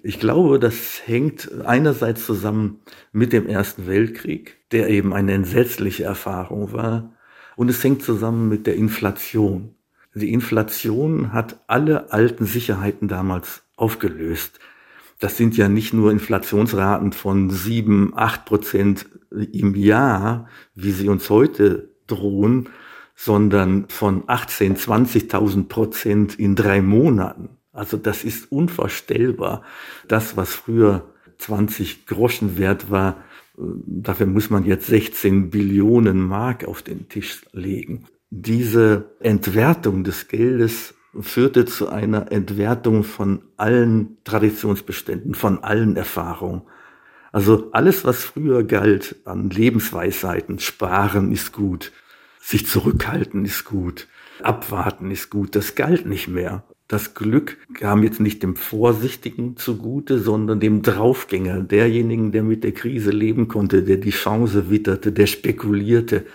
Ich 0.02 0.18
glaube, 0.18 0.58
das 0.58 1.02
hängt 1.06 1.50
einerseits 1.64 2.24
zusammen 2.26 2.80
mit 3.12 3.32
dem 3.32 3.46
Ersten 3.46 3.86
Weltkrieg, 3.86 4.56
der 4.72 4.88
eben 4.88 5.12
eine 5.12 5.32
entsetzliche 5.32 6.04
Erfahrung 6.04 6.72
war, 6.72 7.12
und 7.56 7.68
es 7.68 7.82
hängt 7.82 8.02
zusammen 8.02 8.48
mit 8.48 8.66
der 8.66 8.76
Inflation. 8.76 9.74
Die 10.14 10.32
Inflation 10.32 11.32
hat 11.32 11.60
alle 11.66 12.12
alten 12.12 12.44
Sicherheiten 12.44 13.08
damals 13.08 13.62
aufgelöst. 13.76 14.58
Das 15.18 15.36
sind 15.36 15.56
ja 15.56 15.68
nicht 15.68 15.94
nur 15.94 16.10
Inflationsraten 16.10 17.12
von 17.12 17.48
sieben, 17.48 18.12
acht 18.14 18.44
Prozent 18.44 19.06
im 19.30 19.74
Jahr, 19.74 20.48
wie 20.74 20.92
sie 20.92 21.08
uns 21.08 21.30
heute 21.30 21.90
drohen, 22.06 22.68
sondern 23.14 23.86
von 23.88 24.24
18, 24.26 24.76
20.000 24.76 25.68
Prozent 25.68 26.38
in 26.38 26.56
drei 26.56 26.82
Monaten. 26.82 27.50
Also 27.72 27.96
das 27.96 28.24
ist 28.24 28.50
unvorstellbar. 28.50 29.62
Das, 30.08 30.36
was 30.36 30.54
früher 30.54 31.08
20 31.38 32.06
Groschen 32.06 32.58
wert 32.58 32.90
war, 32.90 33.16
Dafür 33.56 34.26
muss 34.26 34.50
man 34.50 34.64
jetzt 34.64 34.86
16 34.86 35.50
Billionen 35.50 36.20
Mark 36.20 36.64
auf 36.64 36.82
den 36.82 37.08
Tisch 37.08 37.42
legen. 37.52 38.04
Diese 38.30 39.10
Entwertung 39.20 40.04
des 40.04 40.28
Geldes 40.28 40.94
führte 41.20 41.66
zu 41.66 41.88
einer 41.88 42.32
Entwertung 42.32 43.04
von 43.04 43.42
allen 43.58 44.16
Traditionsbeständen, 44.24 45.34
von 45.34 45.62
allen 45.62 45.96
Erfahrungen. 45.96 46.62
Also 47.30 47.70
alles, 47.72 48.04
was 48.04 48.24
früher 48.24 48.64
galt 48.64 49.16
an 49.24 49.50
Lebensweisheiten, 49.50 50.58
sparen 50.58 51.32
ist 51.32 51.52
gut, 51.52 51.92
sich 52.40 52.66
zurückhalten 52.66 53.44
ist 53.44 53.64
gut, 53.64 54.08
abwarten 54.42 55.10
ist 55.10 55.30
gut, 55.30 55.54
das 55.54 55.74
galt 55.74 56.06
nicht 56.06 56.28
mehr. 56.28 56.64
Das 56.92 57.14
Glück 57.14 57.56
kam 57.72 58.02
jetzt 58.02 58.20
nicht 58.20 58.42
dem 58.42 58.54
Vorsichtigen 58.54 59.56
zugute, 59.56 60.18
sondern 60.18 60.60
dem 60.60 60.82
Draufgänger, 60.82 61.62
derjenigen, 61.62 62.32
der 62.32 62.42
mit 62.42 62.64
der 62.64 62.72
Krise 62.72 63.10
leben 63.10 63.48
konnte, 63.48 63.82
der 63.82 63.96
die 63.96 64.10
Chance 64.10 64.68
witterte, 64.68 65.10
der 65.10 65.26
spekulierte. 65.26 66.26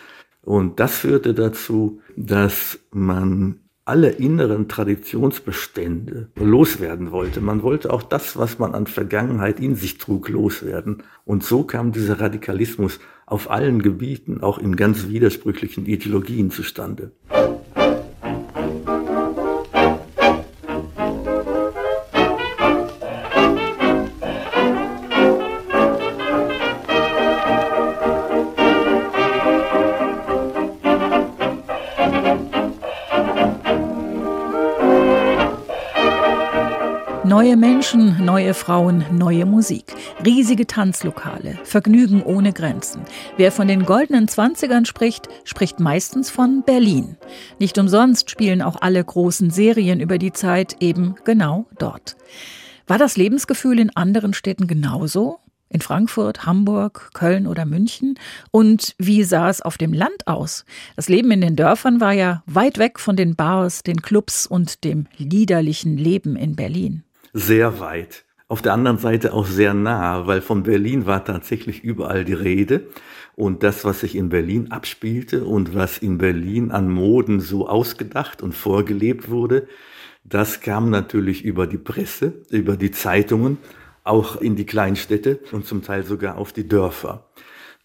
Und 0.42 0.80
das 0.80 0.98
führte 0.98 1.36
dazu, 1.36 2.02
dass 2.16 2.80
man 2.90 3.60
alle 3.86 4.10
inneren 4.10 4.68
Traditionsbestände 4.68 6.30
loswerden 6.36 7.12
wollte. 7.12 7.40
Man 7.40 7.62
wollte 7.62 7.94
auch 7.94 8.02
das, 8.02 8.36
was 8.36 8.58
man 8.58 8.74
an 8.74 8.88
Vergangenheit 8.88 9.60
in 9.60 9.76
sich 9.76 10.00
trug, 10.00 10.28
loswerden. 10.28 11.04
Und 11.24 11.44
so 11.44 11.66
kam 11.66 11.92
dieser 11.92 12.20
Radikalismus 12.20 13.00
auf 13.28 13.52
allen 13.52 13.84
Gebieten, 13.84 14.42
auch 14.42 14.58
in 14.58 14.76
ganz 14.76 15.08
widersprüchlichen 15.08 15.86
Ideologien 15.86 16.50
zustande. 16.50 17.12
Neue 37.28 37.58
Menschen, 37.58 38.24
neue 38.24 38.54
Frauen, 38.54 39.04
neue 39.12 39.46
Musik. 39.46 39.94
Riesige 40.24 40.66
Tanzlokale. 40.66 41.60
Vergnügen 41.66 42.24
ohne 42.24 42.54
Grenzen. 42.54 43.02
Wer 43.36 43.52
von 43.52 43.68
den 43.68 43.84
goldenen 43.84 44.30
Zwanzigern 44.30 44.86
spricht, 44.86 45.28
spricht 45.44 45.82
meistens 45.82 46.30
von 46.30 46.64
Berlin. 46.64 47.18
Nicht 47.60 47.78
umsonst 47.80 48.32
spielen 48.32 48.62
auch 48.62 48.78
alle 48.80 49.04
großen 49.04 49.50
Serien 49.50 50.00
über 50.00 50.20
die 50.20 50.32
Zeit 50.32 50.78
eben 50.80 51.16
genau 51.26 51.66
dort. 51.78 52.16
War 52.88 52.98
das 52.98 53.18
Lebensgefühl 53.18 53.78
in 53.78 53.94
anderen 53.94 54.34
Städten 54.34 54.66
genauso? 54.66 55.40
In 55.68 55.82
Frankfurt, 55.82 56.46
Hamburg, 56.46 57.10
Köln 57.14 57.46
oder 57.46 57.66
München? 57.66 58.18
Und 58.52 58.96
wie 59.00 59.26
sah 59.26 59.50
es 59.50 59.62
auf 59.62 59.78
dem 59.78 59.92
Land 59.92 60.28
aus? 60.28 60.64
Das 60.96 61.10
Leben 61.10 61.32
in 61.32 61.42
den 61.42 61.58
Dörfern 61.58 62.00
war 62.00 62.14
ja 62.14 62.42
weit 62.46 62.78
weg 62.78 63.02
von 63.02 63.18
den 63.18 63.36
Bars, 63.36 63.84
den 63.84 64.02
Clubs 64.02 64.48
und 64.48 64.86
dem 64.86 65.08
liederlichen 65.18 65.98
Leben 65.98 66.38
in 66.38 66.56
Berlin 66.56 67.04
sehr 67.38 67.80
weit. 67.80 68.26
Auf 68.48 68.62
der 68.62 68.74
anderen 68.74 68.98
Seite 68.98 69.34
auch 69.34 69.46
sehr 69.46 69.74
nah, 69.74 70.26
weil 70.26 70.42
von 70.42 70.64
Berlin 70.64 71.06
war 71.06 71.24
tatsächlich 71.24 71.84
überall 71.84 72.26
die 72.26 72.34
Rede. 72.34 72.88
Und 73.36 73.62
das, 73.62 73.86
was 73.86 74.00
sich 74.00 74.16
in 74.16 74.30
Berlin 74.30 74.72
abspielte 74.72 75.44
und 75.44 75.76
was 75.76 76.00
in 76.00 76.18
Berlin 76.18 76.72
an 76.72 76.90
Moden 76.90 77.40
so 77.40 77.68
ausgedacht 77.68 78.42
und 78.42 78.54
vorgelebt 78.54 79.30
wurde, 79.30 79.68
das 80.24 80.62
kam 80.62 80.90
natürlich 80.90 81.46
über 81.46 81.68
die 81.68 81.78
Presse, 81.78 82.34
über 82.50 82.76
die 82.76 82.92
Zeitungen, 82.92 83.60
auch 84.04 84.42
in 84.42 84.56
die 84.56 84.66
Kleinstädte 84.66 85.40
und 85.52 85.66
zum 85.66 85.84
Teil 85.84 86.04
sogar 86.04 86.38
auf 86.38 86.54
die 86.54 86.68
Dörfer. 86.68 87.30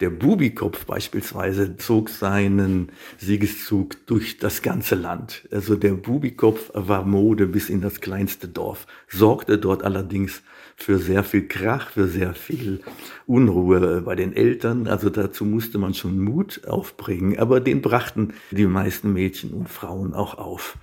Der 0.03 0.11
Bubikopf 0.11 0.85
beispielsweise 0.85 1.77
zog 1.77 2.09
seinen 2.11 2.89
Siegeszug 3.19 4.05
durch 4.07 4.37
das 4.37 4.61
ganze 4.61 4.97
Land. 4.97 5.47
Also 5.53 5.77
der 5.77 5.93
Bubikopf 5.93 6.73
war 6.75 7.05
Mode 7.05 7.47
bis 7.47 7.69
in 7.69 7.81
das 7.81 8.01
kleinste 8.01 8.49
Dorf, 8.49 8.89
sorgte 9.07 9.59
dort 9.59 9.85
allerdings 9.85 10.43
für 10.75 10.99
sehr 10.99 11.23
viel 11.23 11.47
Krach, 11.47 11.91
für 11.91 12.09
sehr 12.09 12.35
viel 12.35 12.81
Unruhe 13.29 14.03
bei 14.03 14.17
den 14.17 14.35
Eltern. 14.35 14.89
Also 14.89 15.09
dazu 15.09 15.45
musste 15.45 15.79
man 15.79 15.95
schon 15.95 16.19
Mut 16.19 16.63
aufbringen, 16.67 17.39
aber 17.39 17.61
den 17.61 17.81
brachten 17.81 18.35
die 18.51 18.67
meisten 18.67 19.13
Mädchen 19.13 19.53
und 19.53 19.69
Frauen 19.69 20.15
auch 20.15 20.37
auf. 20.37 20.79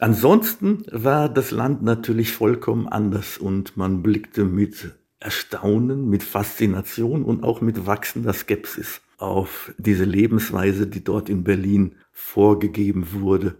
Ansonsten 0.00 0.82
war 0.90 1.28
das 1.28 1.52
Land 1.52 1.84
natürlich 1.84 2.32
vollkommen 2.32 2.88
anders 2.88 3.38
und 3.38 3.76
man 3.76 4.02
blickte 4.02 4.44
mit 4.44 4.90
Erstaunen, 5.20 6.08
mit 6.08 6.22
Faszination 6.22 7.22
und 7.22 7.44
auch 7.44 7.60
mit 7.60 7.86
wachsender 7.86 8.32
Skepsis 8.32 9.02
auf 9.18 9.72
diese 9.76 10.04
Lebensweise, 10.04 10.86
die 10.86 11.04
dort 11.04 11.28
in 11.28 11.44
Berlin 11.44 11.94
vorgegeben 12.10 13.12
wurde 13.12 13.56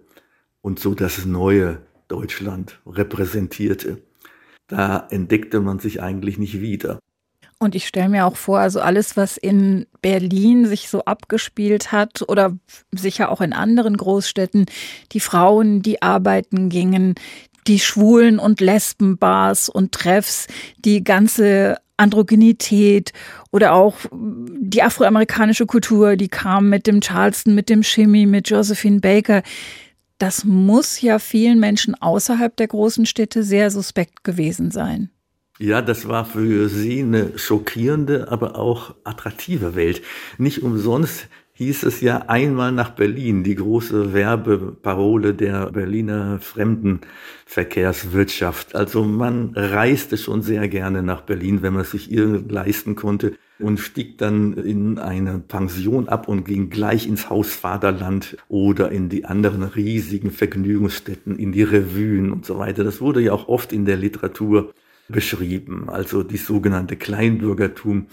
und 0.63 0.81
so 0.81 0.95
das 0.95 1.27
neue 1.27 1.83
Deutschland 2.09 2.81
repräsentierte. 2.87 4.03
Da 4.67 5.07
entdeckte 5.11 5.61
man 5.61 5.79
sich 5.79 6.03
eigentlich 6.03 6.39
nicht 6.39 6.61
wieder. 6.61 6.99
Und 7.63 7.75
ich 7.75 7.87
stelle 7.87 8.09
mir 8.09 8.25
auch 8.25 8.37
vor, 8.37 8.59
also 8.59 8.81
alles, 8.81 9.19
was 9.19 9.37
in 9.37 9.87
Berlin 10.01 10.65
sich 10.65 10.89
so 10.89 11.05
abgespielt 11.05 11.93
hat 11.93 12.23
oder 12.27 12.57
sicher 12.91 13.31
auch 13.31 13.43
in 13.43 13.53
anderen 13.53 13.99
Großstädten, 13.99 14.65
die 15.13 15.21
Frauen, 15.21 15.83
die 15.83 16.01
arbeiten 16.01 16.71
gingen, 16.71 17.17
die 17.67 17.79
Schwulen- 17.79 18.39
und 18.39 18.61
Lesbenbars 18.61 19.69
und 19.69 19.93
Treffs, 19.93 20.47
die 20.79 21.05
ganze 21.05 21.77
Androgynität 21.97 23.13
oder 23.53 23.75
auch 23.75 23.97
die 24.13 24.83
afroamerikanische 24.83 25.67
Kultur, 25.67 26.17
die 26.17 26.29
kam 26.29 26.69
mit 26.69 26.87
dem 26.87 27.01
Charleston, 27.01 27.55
mit 27.55 27.69
dem 27.69 27.83
Shimmy, 27.83 28.27
mit 28.27 28.49
Josephine 28.49 29.01
Baker. 29.01 29.43
Das 30.19 30.45
muss 30.45 31.01
ja 31.01 31.19
vielen 31.19 31.61
Menschen 31.61 31.95
außerhalb 31.95 32.57
der 32.57 32.69
großen 32.69 33.07
Städte 33.07 33.43
sehr 33.43 33.71
suspekt 33.71 34.25
gewesen 34.25 34.71
sein. 34.71 35.11
Ja, 35.59 35.83
das 35.83 36.09
war 36.09 36.25
für 36.25 36.71
sie 36.71 37.01
eine 37.01 37.39
schockierende, 37.39 38.29
aber 38.31 38.57
auch 38.57 38.95
attraktive 39.05 39.75
Welt. 39.75 40.01
Nicht 40.39 40.63
umsonst 40.63 41.29
hieß 41.61 41.83
es 41.83 42.01
ja 42.01 42.25
einmal 42.27 42.73
nach 42.73 42.93
Berlin, 42.93 43.45
die 43.45 43.55
große 43.55 44.15
Werbeparole 44.15 45.35
der 45.35 45.71
Berliner 45.71 46.39
Fremdenverkehrswirtschaft. 46.41 48.75
Also 48.75 49.05
man 49.05 49.51
reiste 49.55 50.17
schon 50.17 50.41
sehr 50.41 50.69
gerne 50.69 51.03
nach 51.03 51.21
Berlin, 51.21 51.61
wenn 51.61 51.75
man 51.75 51.85
sich 51.85 52.11
irgend 52.11 52.51
leisten 52.51 52.97
konnte 52.97 53.35
und 53.59 53.79
stieg 53.79 54.17
dann 54.17 54.55
in 54.55 54.99
eine 54.99 55.39
Pension 55.39 56.09
ab 56.09 56.29
und 56.29 56.47
ging 56.47 56.71
gleich 56.71 57.07
ins 57.07 57.29
Haus 57.29 57.55
Vaterland 57.55 58.39
oder 58.49 58.91
in 58.91 59.11
die 59.11 59.27
anderen 59.27 59.63
riesigen 59.63 60.31
Vergnügungsstätten, 60.31 61.39
in 61.39 61.53
die 61.53 61.65
Revuen 61.65 62.33
und 62.33 62.47
so 62.47 62.59
weiter. 62.59 62.85
Das 62.85 63.03
wurde 63.03 63.21
ja 63.21 63.35
auch 63.35 63.49
oft 63.49 63.75
in 63.75 63.85
der 63.85 63.99
Literatur 63.99 64.73
beschrieben, 65.09 65.91
also 65.91 66.23
die 66.23 66.39
sogenannte 66.39 66.97
Kleinbürgertum 66.97 68.07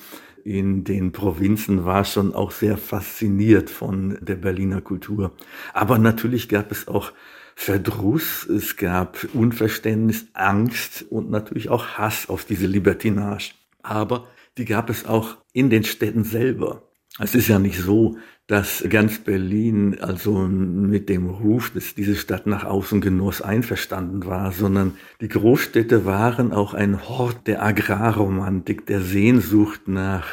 in 0.48 0.86
den 0.86 1.12
Provinzen 1.12 1.84
war 1.84 2.06
schon 2.06 2.34
auch 2.34 2.52
sehr 2.52 2.78
fasziniert 2.78 3.70
von 3.70 4.18
der 4.22 4.36
Berliner 4.36 4.80
Kultur. 4.80 5.34
Aber 5.74 5.98
natürlich 5.98 6.48
gab 6.48 6.72
es 6.72 6.88
auch 6.88 7.12
Verdruss, 7.54 8.48
es 8.48 8.78
gab 8.78 9.28
Unverständnis, 9.34 10.28
Angst 10.32 11.06
und 11.10 11.30
natürlich 11.30 11.68
auch 11.68 11.98
Hass 11.98 12.30
auf 12.30 12.46
diese 12.46 12.66
Libertinage. 12.66 13.56
Aber 13.84 14.28
die 14.58 14.64
gab 14.64 14.90
es 14.90 15.06
auch 15.06 15.36
in 15.52 15.70
den 15.70 15.84
Städten 15.84 16.24
selber. 16.24 16.87
Es 17.20 17.34
ist 17.34 17.48
ja 17.48 17.58
nicht 17.58 17.80
so, 17.80 18.18
dass 18.46 18.86
ganz 18.90 19.18
Berlin 19.18 19.98
also 20.00 20.48
mit 20.48 21.10
dem 21.10 21.28
Ruf, 21.28 21.72
dass 21.72 21.96
diese 21.96 22.16
Stadt 22.16 22.46
nach 22.46 22.64
außen 22.64 23.02
genoss, 23.02 23.42
einverstanden 23.42 24.26
war, 24.26 24.52
sondern 24.52 24.94
die 25.20 25.28
Großstädte 25.28 26.06
waren 26.06 26.54
auch 26.54 26.76
ein 26.76 27.10
Hort 27.10 27.48
der 27.48 27.64
Agrarromantik, 27.64 28.86
der 28.86 29.02
Sehnsucht 29.02 29.88
nach 29.88 30.28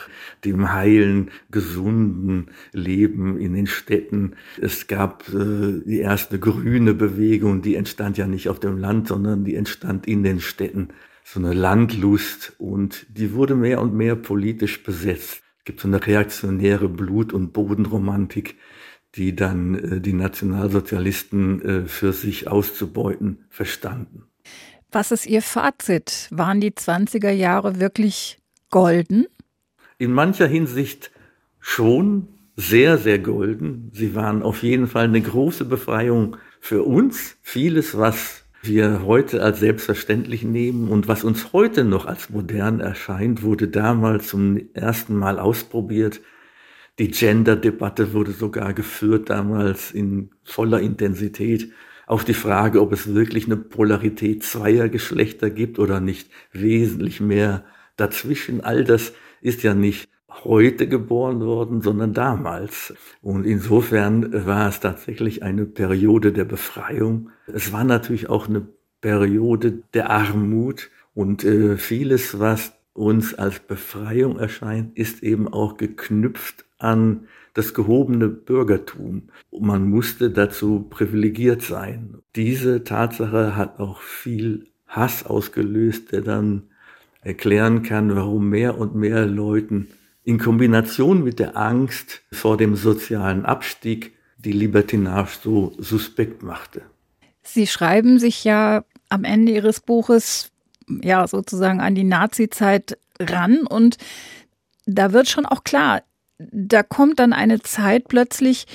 dem 0.45 0.73
heilen, 0.73 1.31
gesunden 1.51 2.51
Leben 2.73 3.41
in 3.41 3.55
den 3.55 3.67
Städten. 3.67 4.35
Es 4.61 4.87
gab 4.87 5.27
äh, 5.31 5.81
die 5.87 6.01
erste 6.01 6.39
grüne 6.39 6.93
Bewegung, 6.93 7.63
die 7.63 7.77
entstand 7.77 8.19
ja 8.19 8.27
nicht 8.27 8.51
auf 8.51 8.61
dem 8.61 8.77
Land, 8.77 9.09
sondern 9.09 9.45
die 9.45 9.57
entstand 9.57 10.07
in 10.07 10.23
den 10.23 10.41
Städten. 10.41 10.89
So 11.25 11.41
eine 11.41 11.55
Landlust 11.55 12.53
und 12.59 13.07
die 13.09 13.33
wurde 13.33 13.55
mehr 13.55 13.81
und 13.81 13.95
mehr 13.95 14.15
politisch 14.15 14.83
besetzt 14.83 15.44
gibt 15.65 15.81
so 15.81 15.89
eine 15.89 16.05
reaktionäre 16.07 16.89
Blut- 16.89 17.33
und 17.33 17.53
Bodenromantik, 17.53 18.57
die 19.15 19.35
dann 19.35 19.75
äh, 19.75 20.01
die 20.01 20.13
Nationalsozialisten 20.13 21.63
äh, 21.63 21.87
für 21.87 22.13
sich 22.13 22.49
auszubeuten 22.49 23.45
verstanden. 23.49 24.25
Was 24.91 25.11
ist 25.11 25.27
Ihr 25.27 25.43
Fazit? 25.43 26.29
Waren 26.31 26.61
die 26.61 26.71
20er 26.71 27.31
Jahre 27.31 27.81
wirklich 27.81 28.39
golden? 28.71 29.27
In 29.99 30.13
mancher 30.13 30.47
Hinsicht 30.47 31.11
schon 31.59 32.29
sehr, 32.57 32.99
sehr 32.99 33.19
golden. 33.19 33.91
Sie 33.93 34.15
waren 34.15 34.43
auf 34.43 34.63
jeden 34.63 34.87
Fall 34.87 35.05
eine 35.05 35.21
große 35.21 35.65
Befreiung 35.65 36.37
für 36.61 36.85
uns. 36.85 37.37
Vieles, 37.43 37.99
was 37.99 38.44
wir 38.67 39.05
heute 39.05 39.43
als 39.43 39.61
selbstverständlich 39.61 40.43
nehmen 40.43 40.89
und 40.89 41.09
was 41.09 41.25
uns 41.25 41.53
heute 41.53 41.85
noch 41.85 42.07
als 42.07 42.31
modern 42.31 42.81
erscheint, 42.81 43.43
wurde 43.43 43.69
damals 43.69 44.29
zum 44.29 44.61
ersten 44.75 45.17
Mal 45.17 45.39
ausprobiert. 45.39 46.21
Die 46.99 47.11
Gender-Debatte 47.11 48.13
wurde 48.13 48.33
sogar 48.33 48.73
geführt 48.73 49.31
damals 49.31 49.91
in 49.91 50.31
voller 50.45 50.81
Intensität 50.81 51.73
auf 52.07 52.25
die 52.25 52.35
Frage, 52.35 52.81
ob 52.81 52.93
es 52.93 53.15
wirklich 53.15 53.47
eine 53.47 53.57
Polarität 53.57 54.43
zweier 54.45 54.89
Geschlechter 54.89 55.51
gibt 55.51 55.79
oder 55.79 56.01
nicht 56.01 56.31
wesentlich 56.53 57.21
mehr 57.21 57.65
dazwischen. 57.97 58.61
All 58.61 58.85
das 58.85 59.13
ist 59.41 59.63
ja 59.63 59.75
nicht 59.75 60.09
heute 60.43 60.89
geboren 60.89 61.41
worden, 61.41 61.81
sondern 61.81 62.13
damals. 62.13 62.95
Und 63.23 63.47
insofern 63.47 64.47
war 64.47 64.69
es 64.69 64.81
tatsächlich 64.81 65.43
eine 65.43 65.65
Periode 65.65 66.33
der 66.33 66.45
Befreiung. 66.45 67.31
Es 67.47 67.73
war 67.73 67.85
natürlich 67.85 68.29
auch 68.29 68.49
eine 68.49 68.67
Periode 69.01 69.83
der 69.93 70.11
Armut 70.11 70.91
und 71.15 71.45
äh, 71.45 71.77
vieles, 71.77 72.41
was 72.41 72.73
uns 72.95 73.35
als 73.35 73.61
Befreiung 73.61 74.39
erscheint, 74.39 74.97
ist 74.97 75.23
eben 75.23 75.47
auch 75.47 75.77
geknüpft 75.77 76.65
an 76.79 77.27
das 77.55 77.75
gehobene 77.75 78.29
Bürgertum. 78.29 79.29
Man 79.53 79.89
musste 79.89 80.31
dazu 80.31 80.87
privilegiert 80.91 81.63
sein. 81.63 82.19
Diese 82.35 82.83
Tatsache 82.83 83.57
hat 83.57 83.79
auch 83.79 84.01
viel 84.01 84.67
Hass 84.89 85.25
ausgelöst, 85.25 86.13
der 86.13 86.23
dann 86.23 86.65
erklären 87.23 87.83
kann, 87.83 88.15
warum 88.15 88.49
mehr 88.49 88.79
und 88.79 88.95
mehr 88.95 89.27
Leuten 89.27 89.89
in 90.25 90.39
Kombination 90.39 91.23
mit 91.23 91.39
der 91.39 91.57
Angst 91.57 92.23
vor 92.33 92.57
dem 92.57 92.77
sozialen 92.77 93.45
Abstieg 93.45 94.17
die 94.39 94.53
Libertinage 94.53 95.39
so 95.43 95.75
suspekt 95.79 96.43
machte. 96.43 96.83
Sie 97.43 97.67
schreiben 97.67 98.19
sich 98.19 98.45
ja 98.45 98.85
am 99.09 99.25
Ende 99.25 99.53
Ihres 99.53 99.81
Buches 99.81 100.51
ja 100.89 101.27
sozusagen 101.27 101.81
an 101.81 101.95
die 101.95 102.05
Nazi-Zeit 102.05 102.99
ran 103.21 103.67
und 103.67 103.97
da 104.87 105.13
wird 105.13 105.29
schon 105.29 105.47
auch 105.47 105.65
klar, 105.65 106.03
da 106.39 106.83
kommt 106.83 107.21
dann 107.21 107.33
eine 107.33 107.63
Zeit 107.63 108.09
plötzlich, 108.09 108.67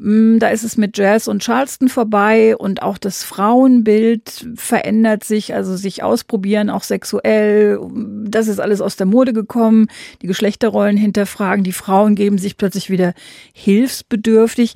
da 0.00 0.48
ist 0.48 0.62
es 0.62 0.76
mit 0.76 0.96
Jazz 0.96 1.26
und 1.26 1.42
Charleston 1.42 1.88
vorbei 1.88 2.56
und 2.56 2.82
auch 2.82 2.98
das 2.98 3.24
Frauenbild 3.24 4.46
verändert 4.54 5.24
sich, 5.24 5.54
also 5.54 5.76
sich 5.76 6.04
ausprobieren, 6.04 6.70
auch 6.70 6.84
sexuell. 6.84 7.80
Das 8.24 8.46
ist 8.46 8.60
alles 8.60 8.80
aus 8.80 8.94
der 8.94 9.06
Mode 9.06 9.32
gekommen. 9.32 9.88
Die 10.22 10.28
Geschlechterrollen 10.28 10.96
hinterfragen. 10.96 11.64
Die 11.64 11.72
Frauen 11.72 12.14
geben 12.14 12.38
sich 12.38 12.56
plötzlich 12.56 12.90
wieder 12.90 13.12
hilfsbedürftig. 13.52 14.74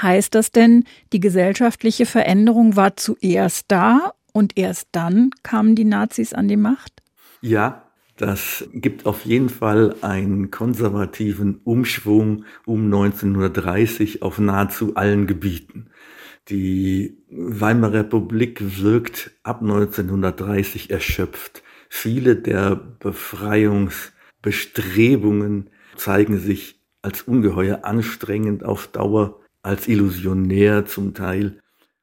Heißt 0.00 0.34
das 0.34 0.52
denn, 0.52 0.84
die 1.12 1.20
gesellschaftliche 1.20 2.06
Veränderung 2.06 2.74
war 2.74 2.96
zuerst 2.96 3.66
da 3.68 4.14
und 4.32 4.56
erst 4.56 4.88
dann 4.92 5.32
kamen 5.42 5.74
die 5.74 5.84
Nazis 5.84 6.32
an 6.32 6.48
die 6.48 6.56
Macht? 6.56 7.02
Ja, 7.42 7.82
das 8.16 8.68
gibt 8.72 9.06
auf 9.06 9.24
jeden 9.24 9.48
Fall 9.48 9.94
einen 10.02 10.50
konservativen 10.50 11.60
Umschwung 11.64 12.44
um 12.66 12.84
1930 12.84 14.20
auf 14.22 14.38
nahezu 14.38 14.96
allen 14.96 15.26
Gebieten. 15.26 15.86
Die 16.48 17.16
Weimarer 17.30 18.00
Republik 18.00 18.82
wirkt 18.82 19.30
ab 19.44 19.62
1930 19.62 20.90
erschöpft. 20.90 21.62
Viele 21.88 22.36
der 22.36 22.76
Befreiungsbestrebungen 22.76 25.70
zeigen 25.96 26.38
sich 26.38 26.82
als 27.00 27.22
ungeheuer 27.22 27.84
anstrengend 27.84 28.62
auf 28.64 28.88
Dauer, 28.88 29.40
als 29.62 29.88
illusionär 29.88 30.84
zum 30.84 31.14
Teil. 31.14 31.58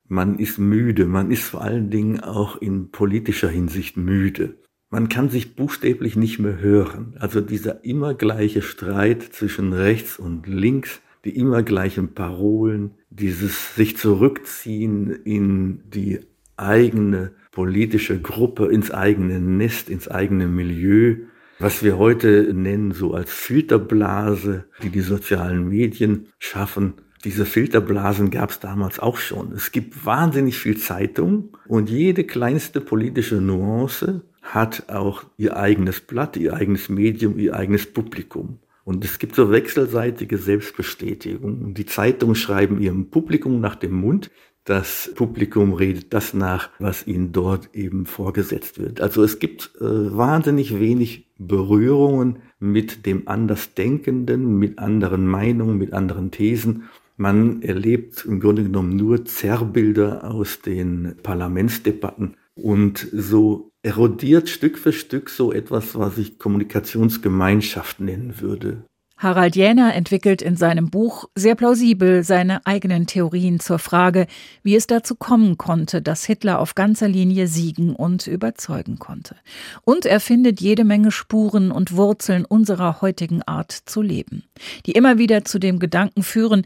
Man 0.07 0.39
ist 0.39 0.57
müde, 0.57 1.05
man 1.05 1.29
ist 1.31 1.43
vor 1.43 1.61
allen 1.61 1.91
Dingen 1.91 2.21
auch 2.21 2.59
in 2.61 2.91
politischer 2.91 3.49
Hinsicht 3.49 3.97
müde 3.97 4.57
man 4.89 5.07
kann 5.07 5.29
sich 5.29 5.55
buchstäblich 5.55 6.15
nicht 6.15 6.39
mehr 6.39 6.59
hören. 6.59 7.15
Also 7.19 7.41
dieser 7.41 7.83
immer 7.83 8.13
gleiche 8.13 8.61
Streit 8.61 9.23
zwischen 9.23 9.73
rechts 9.73 10.17
und 10.17 10.47
links, 10.47 11.01
die 11.25 11.35
immer 11.35 11.63
gleichen 11.63 12.13
Parolen, 12.13 12.91
dieses 13.09 13.75
sich 13.75 13.97
zurückziehen 13.97 15.11
in 15.11 15.81
die 15.89 16.19
eigene 16.57 17.31
politische 17.51 18.19
Gruppe, 18.19 18.67
ins 18.67 18.91
eigene 18.91 19.39
Nest, 19.39 19.89
ins 19.89 20.07
eigene 20.07 20.47
Milieu, 20.47 21.17
was 21.59 21.83
wir 21.83 21.97
heute 21.97 22.53
nennen 22.53 22.91
so 22.91 23.13
als 23.13 23.31
Filterblase, 23.31 24.65
die 24.81 24.89
die 24.89 25.01
sozialen 25.01 25.67
Medien 25.67 26.27
schaffen. 26.39 26.93
Diese 27.25 27.45
Filterblasen 27.45 28.29
gab 28.29 28.51
es 28.51 28.61
damals 28.61 28.99
auch 28.99 29.17
schon. 29.17 29.51
Es 29.51 29.73
gibt 29.73 30.05
wahnsinnig 30.05 30.57
viel 30.57 30.77
Zeitung 30.77 31.57
und 31.67 31.89
jede 31.89 32.23
kleinste 32.23 32.79
politische 32.79 33.41
Nuance 33.41 34.21
hat 34.53 34.89
auch 34.89 35.23
ihr 35.37 35.57
eigenes 35.57 36.01
Blatt, 36.01 36.35
ihr 36.35 36.53
eigenes 36.53 36.89
Medium, 36.89 37.37
ihr 37.37 37.55
eigenes 37.55 37.85
Publikum. 37.85 38.59
Und 38.83 39.05
es 39.05 39.19
gibt 39.19 39.35
so 39.35 39.51
wechselseitige 39.51 40.39
Selbstbestätigung. 40.39 41.75
Die 41.75 41.85
Zeitungen 41.85 42.35
schreiben 42.35 42.81
ihrem 42.81 43.11
Publikum 43.11 43.59
nach 43.61 43.75
dem 43.75 43.93
Mund. 43.93 44.31
Das 44.63 45.11
Publikum 45.15 45.73
redet 45.73 46.13
das 46.13 46.33
nach, 46.33 46.69
was 46.79 47.05
ihnen 47.05 47.31
dort 47.31 47.75
eben 47.75 48.07
vorgesetzt 48.07 48.79
wird. 48.79 49.01
Also 49.01 49.23
es 49.23 49.37
gibt 49.37 49.71
äh, 49.79 49.83
wahnsinnig 49.83 50.79
wenig 50.79 51.27
Berührungen 51.37 52.39
mit 52.59 53.05
dem 53.05 53.27
Andersdenkenden, 53.27 54.57
mit 54.57 54.79
anderen 54.79 55.27
Meinungen, 55.27 55.77
mit 55.77 55.93
anderen 55.93 56.31
Thesen. 56.31 56.85
Man 57.17 57.61
erlebt 57.61 58.25
im 58.25 58.39
Grunde 58.39 58.63
genommen 58.63 58.95
nur 58.95 59.25
Zerrbilder 59.25 60.23
aus 60.23 60.61
den 60.61 61.15
Parlamentsdebatten. 61.21 62.35
Und 62.61 63.07
so 63.11 63.71
erodiert 63.81 64.49
Stück 64.49 64.77
für 64.77 64.93
Stück 64.93 65.29
so 65.29 65.51
etwas, 65.53 65.95
was 65.95 66.17
ich 66.17 66.37
Kommunikationsgemeinschaft 66.37 67.99
nennen 67.99 68.41
würde. 68.41 68.83
Harald 69.19 69.57
Jäner 69.57 69.93
entwickelt 69.95 70.41
in 70.41 70.55
seinem 70.55 70.89
Buch 70.89 71.25
sehr 71.35 71.55
plausibel 71.55 72.23
seine 72.23 72.65
eigenen 72.65 73.05
Theorien 73.05 73.59
zur 73.59 73.77
Frage, 73.77 74.27
wie 74.63 74.77
es 74.77 74.87
dazu 74.87 75.13
kommen 75.13 75.57
konnte, 75.57 76.01
dass 76.01 76.23
Hitler 76.23 76.57
auf 76.59 76.73
ganzer 76.73 77.09
Linie 77.09 77.47
siegen 77.47 77.93
und 77.93 78.27
überzeugen 78.27 78.97
konnte. 78.97 79.35
Und 79.83 80.05
er 80.05 80.21
findet 80.21 80.61
jede 80.61 80.85
Menge 80.85 81.11
Spuren 81.11 81.69
und 81.69 81.97
Wurzeln 81.97 82.45
unserer 82.45 83.01
heutigen 83.01 83.43
Art 83.43 83.73
zu 83.73 84.01
leben, 84.01 84.43
die 84.85 84.93
immer 84.93 85.17
wieder 85.17 85.43
zu 85.43 85.59
dem 85.59 85.79
Gedanken 85.79 86.23
führen, 86.23 86.65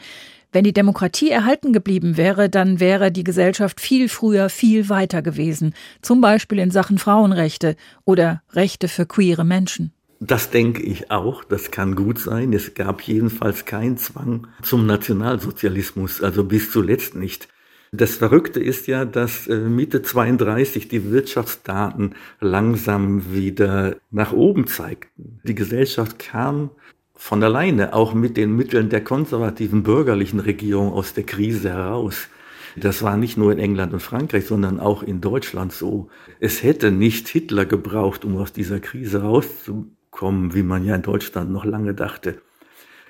wenn 0.54 0.64
die 0.64 0.74
Demokratie 0.74 1.30
erhalten 1.30 1.74
geblieben 1.74 2.16
wäre, 2.16 2.50
dann 2.50 2.80
wäre 2.80 3.12
die 3.12 3.24
Gesellschaft 3.24 3.82
viel 3.82 4.08
früher 4.08 4.50
viel 4.50 4.88
weiter 4.88 5.22
gewesen, 5.22 5.74
zum 6.02 6.22
Beispiel 6.22 6.60
in 6.60 6.72
Sachen 6.72 6.98
Frauenrechte 6.98 7.76
oder 8.06 8.42
Rechte 8.52 8.88
für 8.88 9.06
queere 9.06 9.44
Menschen. 9.44 9.92
Das 10.20 10.52
denke 10.52 10.82
ich 10.84 11.12
auch, 11.12 11.44
das 11.44 11.70
kann 11.72 11.96
gut 11.96 12.18
sein. 12.18 12.54
Es 12.54 12.76
gab 12.76 13.02
jedenfalls 13.02 13.66
keinen 13.66 13.98
Zwang 13.98 14.48
zum 14.62 14.86
Nationalsozialismus, 14.86 16.22
also 16.24 16.46
bis 16.46 16.72
zuletzt 16.72 17.16
nicht. 17.16 17.50
Das 17.92 18.16
Verrückte 18.16 18.60
ist 18.60 18.88
ja, 18.88 19.06
dass 19.06 19.48
äh, 19.48 19.56
Mitte 19.56 20.02
32 20.02 20.88
die 20.88 21.12
Wirtschaftsdaten 21.12 22.16
langsam 22.40 23.34
wieder 23.34 23.98
nach 24.10 24.34
oben 24.34 24.66
zeigten. 24.66 25.40
Die 25.44 25.54
Gesellschaft 25.54 26.18
kam 26.18 26.72
von 27.16 27.44
alleine, 27.44 27.94
auch 27.94 28.14
mit 28.14 28.38
den 28.38 28.56
Mitteln 28.56 28.90
der 28.90 29.04
konservativen 29.04 29.84
bürgerlichen 29.84 30.40
Regierung 30.40 30.92
aus 30.92 31.14
der 31.14 31.24
Krise 31.24 31.70
heraus. 31.70 32.28
Das 32.76 33.04
war 33.04 33.18
nicht 33.18 33.38
nur 33.38 33.52
in 33.52 33.60
England 33.60 33.94
und 33.94 34.02
Frankreich, 34.02 34.46
sondern 34.46 34.80
auch 34.80 35.04
in 35.04 35.22
Deutschland 35.22 35.72
so. 35.72 36.10
Es 36.40 36.64
hätte 36.64 36.92
nicht 36.92 37.28
Hitler 37.28 37.66
gebraucht, 37.66 38.26
um 38.26 38.38
aus 38.38 38.52
dieser 38.52 38.80
Krise 38.80 39.22
rauszukommen, 39.22 40.56
wie 40.56 40.64
man 40.64 40.84
ja 40.84 40.96
in 40.96 41.04
Deutschland 41.04 41.52
noch 41.52 41.66
lange 41.66 41.94
dachte. 41.94 42.42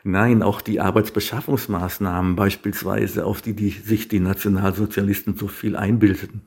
Nein, 0.04 0.44
auch 0.44 0.60
die 0.60 0.82
Arbeitsbeschaffungsmaßnahmen 0.82 2.36
beispielsweise, 2.36 3.26
auf 3.26 3.42
die, 3.42 3.54
die 3.54 3.70
sich 3.70 4.10
die 4.10 4.20
Nationalsozialisten 4.20 5.38
so 5.38 5.48
viel 5.48 5.78
einbildeten, 5.78 6.42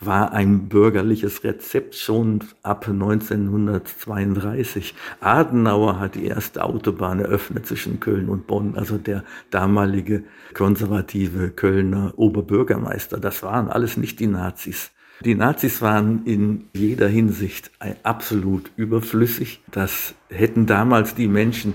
war 0.00 0.32
ein 0.32 0.68
bürgerliches 0.68 1.44
Rezept 1.44 1.94
schon 1.96 2.40
ab 2.62 2.88
1932. 2.88 4.94
Adenauer 5.20 5.98
hat 5.98 6.14
die 6.14 6.26
erste 6.26 6.62
Autobahn 6.64 7.20
eröffnet 7.20 7.66
zwischen 7.66 8.00
Köln 8.00 8.28
und 8.28 8.46
Bonn, 8.46 8.76
also 8.76 8.96
der 8.96 9.24
damalige 9.50 10.22
konservative 10.54 11.50
Kölner 11.50 12.12
Oberbürgermeister. 12.16 13.18
Das 13.18 13.42
waren 13.42 13.68
alles 13.68 13.96
nicht 13.96 14.20
die 14.20 14.28
Nazis. 14.28 14.92
Die 15.24 15.34
Nazis 15.34 15.82
waren 15.82 16.24
in 16.26 16.68
jeder 16.72 17.08
Hinsicht 17.08 17.72
absolut 18.04 18.70
überflüssig. 18.76 19.60
Das 19.72 20.14
hätten 20.28 20.66
damals 20.66 21.16
die 21.16 21.26
Menschen 21.26 21.74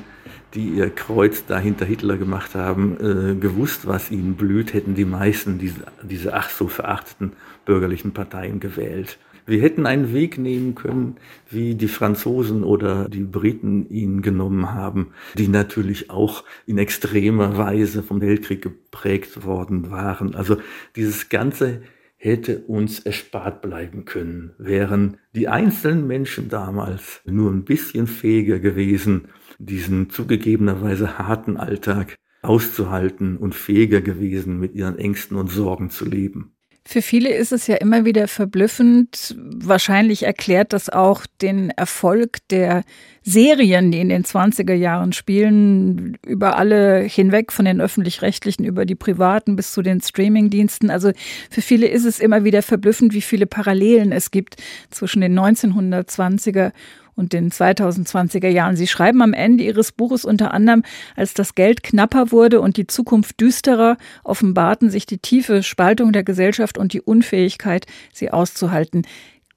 die 0.54 0.70
ihr 0.70 0.90
Kreuz 0.90 1.46
da 1.48 1.58
hinter 1.58 1.86
Hitler 1.86 2.18
gemacht 2.18 2.56
haben, 2.56 2.98
äh, 3.00 3.36
gewusst, 3.36 3.88
was 3.88 4.12
ihnen 4.12 4.36
blüht, 4.36 4.74
hätten 4.74 4.94
die 4.94 5.06
meisten 5.06 5.58
diese, 5.58 5.86
diese 6.04 6.36
ach 6.36 6.50
so 6.50 6.68
verachteten 6.68 7.34
bürgerlichen 7.66 8.14
Parteien 8.14 8.60
gewählt. 8.60 9.18
Wir 9.46 9.62
hätten 9.62 9.86
einen 9.86 10.14
Weg 10.14 10.38
nehmen 10.38 10.74
können, 10.74 11.18
wie 11.50 11.76
die 11.76 11.90
Franzosen 11.90 12.64
oder 12.64 13.10
die 13.10 13.24
Briten 13.24 13.90
ihn 13.90 14.22
genommen 14.22 14.74
haben, 14.74 15.10
die 15.38 15.50
natürlich 15.50 16.10
auch 16.10 16.46
in 16.66 16.78
extremer 16.78 17.58
Weise 17.58 18.04
vom 18.04 18.22
Weltkrieg 18.22 18.62
geprägt 18.62 19.44
worden 19.44 19.92
waren. 19.92 20.34
Also 20.34 20.58
dieses 20.96 21.28
ganze 21.28 21.82
hätte 22.16 22.60
uns 22.60 23.00
erspart 23.00 23.62
bleiben 23.62 24.06
können, 24.06 24.54
wären 24.58 25.18
die 25.36 25.50
einzelnen 25.50 26.08
Menschen 26.08 26.48
damals 26.48 27.22
nur 27.26 27.52
ein 27.52 27.66
bisschen 27.66 28.08
fähiger 28.08 28.60
gewesen, 28.60 29.28
diesen 29.60 30.10
zugegebenerweise 30.10 31.18
harten 31.18 31.58
Alltag 31.58 32.16
auszuhalten 32.42 33.36
und 33.36 33.56
fähiger 33.56 34.00
gewesen, 34.00 34.58
mit 34.60 34.74
ihren 34.74 34.98
Ängsten 34.98 35.36
und 35.36 35.50
Sorgen 35.50 35.90
zu 35.90 36.06
leben. 36.06 36.54
Für 36.86 37.02
viele 37.02 37.30
ist 37.30 37.54
es 37.54 37.68
ja 37.68 37.76
immer 37.76 38.04
wieder 38.04 38.28
verblüffend. 38.28 39.36
Wahrscheinlich 39.38 40.24
erklärt 40.24 40.74
das 40.74 40.90
auch 40.90 41.26
den 41.42 41.70
Erfolg 41.70 42.40
der 42.50 42.84
Serien, 43.22 43.92
die 43.92 44.02
in 44.02 44.10
den 44.10 44.26
20er 44.26 44.74
Jahren 44.74 45.14
spielen, 45.14 46.18
über 46.26 46.58
alle 46.58 47.04
hinweg, 47.04 47.54
von 47.54 47.64
den 47.64 47.80
öffentlich-rechtlichen 47.80 48.66
über 48.66 48.86
die 48.86 48.96
privaten 48.96 49.56
bis 49.56 49.72
zu 49.72 49.82
den 49.82 50.02
Streamingdiensten. 50.02 50.90
Also 50.90 51.14
für 51.50 51.62
viele 51.62 51.88
ist 51.88 52.04
es 52.04 52.20
immer 52.20 52.44
wieder 52.44 52.62
verblüffend, 52.62 53.14
wie 53.14 53.22
viele 53.22 53.46
Parallelen 53.46 54.12
es 54.12 54.30
gibt 54.30 54.58
zwischen 54.90 55.22
den 55.22 55.40
1920er 55.40 56.74
und 57.16 57.34
den 57.34 57.52
2020er 57.52 58.48
Jahren. 58.48 58.76
Sie 58.76 58.88
schreiben 58.88 59.22
am 59.22 59.34
Ende 59.34 59.64
Ihres 59.64 59.92
Buches 59.92 60.26
unter 60.26 60.54
anderem, 60.54 60.84
als 61.16 61.34
das 61.34 61.56
Geld 61.56 61.84
knapper 61.84 62.32
wurde 62.32 62.62
und 62.62 62.78
die 62.78 62.88
Zukunft 62.88 63.40
düsterer, 63.40 63.98
offenbarten 64.24 64.90
sich 64.90 65.06
die 65.06 65.20
tiefe 65.20 65.64
Spaltung 65.64 66.14
der 66.14 66.24
Gesellschaft 66.24 66.78
und 66.78 66.94
die 66.94 67.02
Unfähigkeit, 67.02 67.86
sie 68.12 68.32
auszuhalten. 68.32 69.04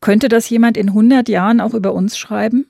Könnte 0.00 0.28
das 0.28 0.48
jemand 0.50 0.76
in 0.76 0.88
100 0.88 1.28
Jahren 1.28 1.60
auch 1.60 1.74
über 1.74 1.92
uns 1.92 2.18
schreiben? 2.18 2.66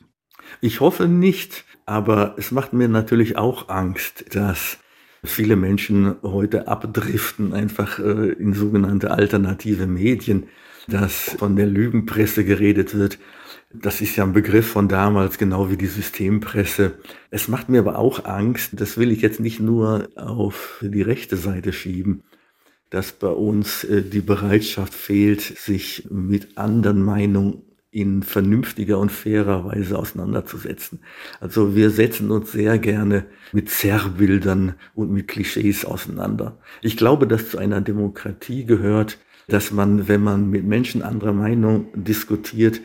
Ich 0.60 0.80
hoffe 0.80 1.08
nicht, 1.08 1.64
aber 1.86 2.34
es 2.38 2.50
macht 2.52 2.72
mir 2.72 2.88
natürlich 2.88 3.36
auch 3.36 3.68
Angst, 3.68 4.34
dass 4.34 4.78
viele 5.24 5.56
Menschen 5.56 6.16
heute 6.22 6.68
abdriften, 6.68 7.52
einfach 7.52 7.98
äh, 7.98 8.32
in 8.32 8.54
sogenannte 8.54 9.10
alternative 9.10 9.86
Medien, 9.86 10.48
dass 10.88 11.36
von 11.38 11.56
der 11.56 11.66
Lügenpresse 11.66 12.44
geredet 12.44 12.94
wird 12.94 13.18
das 13.82 14.00
ist 14.00 14.16
ja 14.16 14.24
ein 14.24 14.32
Begriff 14.32 14.68
von 14.68 14.88
damals, 14.88 15.38
genau 15.38 15.70
wie 15.70 15.76
die 15.76 15.86
Systempresse. 15.86 16.94
Es 17.30 17.48
macht 17.48 17.68
mir 17.68 17.80
aber 17.80 17.98
auch 17.98 18.24
Angst, 18.24 18.70
das 18.74 18.96
will 18.96 19.10
ich 19.10 19.22
jetzt 19.22 19.40
nicht 19.40 19.60
nur 19.60 20.08
auf 20.16 20.78
die 20.82 21.02
rechte 21.02 21.36
Seite 21.36 21.72
schieben, 21.72 22.22
dass 22.90 23.12
bei 23.12 23.28
uns 23.28 23.84
äh, 23.84 24.02
die 24.02 24.20
Bereitschaft 24.20 24.94
fehlt, 24.94 25.40
sich 25.40 26.06
mit 26.10 26.56
anderen 26.56 27.02
Meinungen 27.02 27.62
in 27.90 28.22
vernünftiger 28.22 28.98
und 28.98 29.10
fairer 29.10 29.64
Weise 29.64 29.98
auseinanderzusetzen. 29.98 31.00
Also 31.40 31.74
wir 31.74 31.90
setzen 31.90 32.30
uns 32.30 32.52
sehr 32.52 32.78
gerne 32.78 33.24
mit 33.52 33.70
Zerrbildern 33.70 34.74
und 34.94 35.10
mit 35.10 35.28
Klischees 35.28 35.84
auseinander. 35.84 36.58
Ich 36.82 36.96
glaube, 36.98 37.26
dass 37.26 37.48
zu 37.48 37.58
einer 37.58 37.80
Demokratie 37.80 38.66
gehört, 38.66 39.18
dass 39.48 39.70
man, 39.70 40.08
wenn 40.08 40.22
man 40.22 40.50
mit 40.50 40.64
Menschen 40.64 41.02
anderer 41.02 41.32
Meinung 41.32 41.88
diskutiert, 41.94 42.80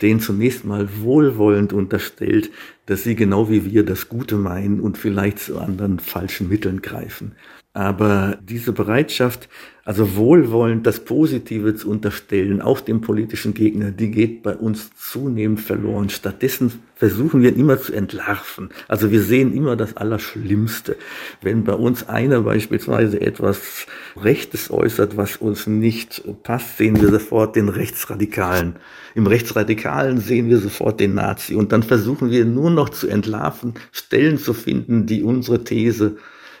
denen 0.00 0.20
zunächst 0.20 0.64
mal 0.64 0.88
wohlwollend 1.00 1.72
unterstellt, 1.72 2.50
dass 2.86 3.02
sie 3.02 3.16
genau 3.16 3.50
wie 3.50 3.64
wir 3.64 3.84
das 3.84 4.08
Gute 4.08 4.36
meinen 4.36 4.80
und 4.80 4.96
vielleicht 4.96 5.40
zu 5.40 5.58
anderen 5.58 5.98
falschen 5.98 6.48
Mitteln 6.48 6.82
greifen. 6.82 7.32
Aber 7.74 8.38
diese 8.42 8.72
Bereitschaft, 8.72 9.48
also 9.84 10.16
wohlwollend 10.16 10.86
das 10.86 11.04
Positive 11.04 11.74
zu 11.76 11.90
unterstellen, 11.90 12.60
auch 12.62 12.80
dem 12.80 13.00
politischen 13.02 13.54
Gegner, 13.54 13.90
die 13.90 14.10
geht 14.10 14.42
bei 14.42 14.56
uns 14.56 14.90
zunehmend 14.96 15.60
verloren. 15.60 16.08
Stattdessen 16.08 16.72
versuchen 16.94 17.42
wir 17.42 17.54
immer 17.54 17.78
zu 17.78 17.92
entlarven. 17.92 18.70
Also 18.88 19.10
wir 19.12 19.22
sehen 19.22 19.54
immer 19.54 19.76
das 19.76 19.96
Allerschlimmste. 19.96 20.96
Wenn 21.42 21.64
bei 21.64 21.74
uns 21.74 22.08
einer 22.08 22.40
beispielsweise 22.40 23.20
etwas 23.20 23.86
Rechtes 24.16 24.70
äußert, 24.70 25.16
was 25.16 25.36
uns 25.36 25.66
nicht 25.66 26.22
passt, 26.42 26.78
sehen 26.78 27.00
wir 27.00 27.10
sofort 27.10 27.54
den 27.54 27.68
Rechtsradikalen. 27.68 28.76
Im 29.14 29.26
Rechtsradikalen 29.26 30.18
sehen 30.18 30.48
wir 30.48 30.58
sofort 30.58 31.00
den 31.00 31.14
Nazi. 31.14 31.54
Und 31.54 31.70
dann 31.70 31.82
versuchen 31.82 32.30
wir 32.30 32.44
nur 32.46 32.70
noch 32.70 32.88
zu 32.88 33.08
entlarven, 33.08 33.74
Stellen 33.92 34.38
zu 34.38 34.54
finden, 34.54 35.06
die 35.06 35.22
unsere 35.22 35.64
These 35.64 36.16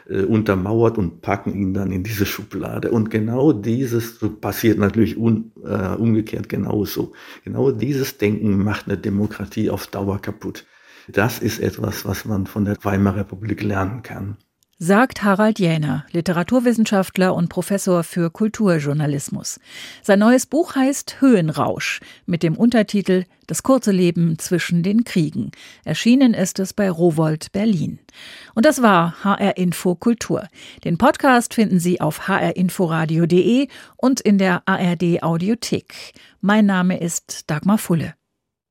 äh, 0.08 0.22
untermauert 0.22 0.98
und 0.98 1.20
packen 1.20 1.54
ihn 1.54 1.74
dann 1.74 1.92
in 1.92 2.02
diese 2.02 2.26
Schublade. 2.26 2.90
Und 2.90 3.10
genau 3.10 3.52
dieses 3.52 4.18
passiert 4.40 4.78
natürlich 4.78 5.16
un, 5.16 5.52
äh, 5.64 5.94
umgekehrt 5.96 6.48
genauso. 6.48 7.12
Genau 7.44 7.70
dieses 7.70 8.18
Denken 8.18 8.62
macht 8.64 8.86
eine 8.88 8.98
Demokratie 8.98 9.70
auf 9.70 9.86
Dauer 9.86 10.20
kaputt. 10.20 10.64
Das 11.08 11.38
ist 11.38 11.60
etwas, 11.60 12.04
was 12.04 12.24
man 12.24 12.46
von 12.46 12.64
der 12.64 12.76
Weimarer 12.82 13.20
Republik 13.20 13.62
lernen 13.62 14.02
kann 14.02 14.36
sagt 14.78 15.24
Harald 15.24 15.58
Jäner, 15.58 16.06
Literaturwissenschaftler 16.12 17.34
und 17.34 17.48
Professor 17.48 18.04
für 18.04 18.30
Kulturjournalismus. 18.30 19.58
Sein 20.02 20.20
neues 20.20 20.46
Buch 20.46 20.76
heißt 20.76 21.20
Höhenrausch 21.20 22.00
mit 22.26 22.44
dem 22.44 22.56
Untertitel 22.56 23.24
Das 23.48 23.64
kurze 23.64 23.90
Leben 23.90 24.38
zwischen 24.38 24.82
den 24.84 25.02
Kriegen. 25.02 25.50
Erschienen 25.84 26.32
ist 26.32 26.60
es 26.60 26.72
bei 26.74 26.90
Rowold 26.90 27.50
Berlin. 27.50 27.98
Und 28.54 28.66
das 28.66 28.80
war 28.80 29.24
HR 29.24 29.56
Info 29.56 29.96
Kultur. 29.96 30.46
Den 30.84 30.96
Podcast 30.96 31.54
finden 31.54 31.80
Sie 31.80 32.00
auf 32.00 32.28
hrinforadio.de 32.28 33.68
und 33.96 34.20
in 34.20 34.38
der 34.38 34.62
ARD 34.66 35.22
Audiothek. 35.22 36.12
Mein 36.40 36.66
Name 36.66 37.00
ist 37.00 37.50
Dagmar 37.50 37.78
Fulle. 37.78 38.17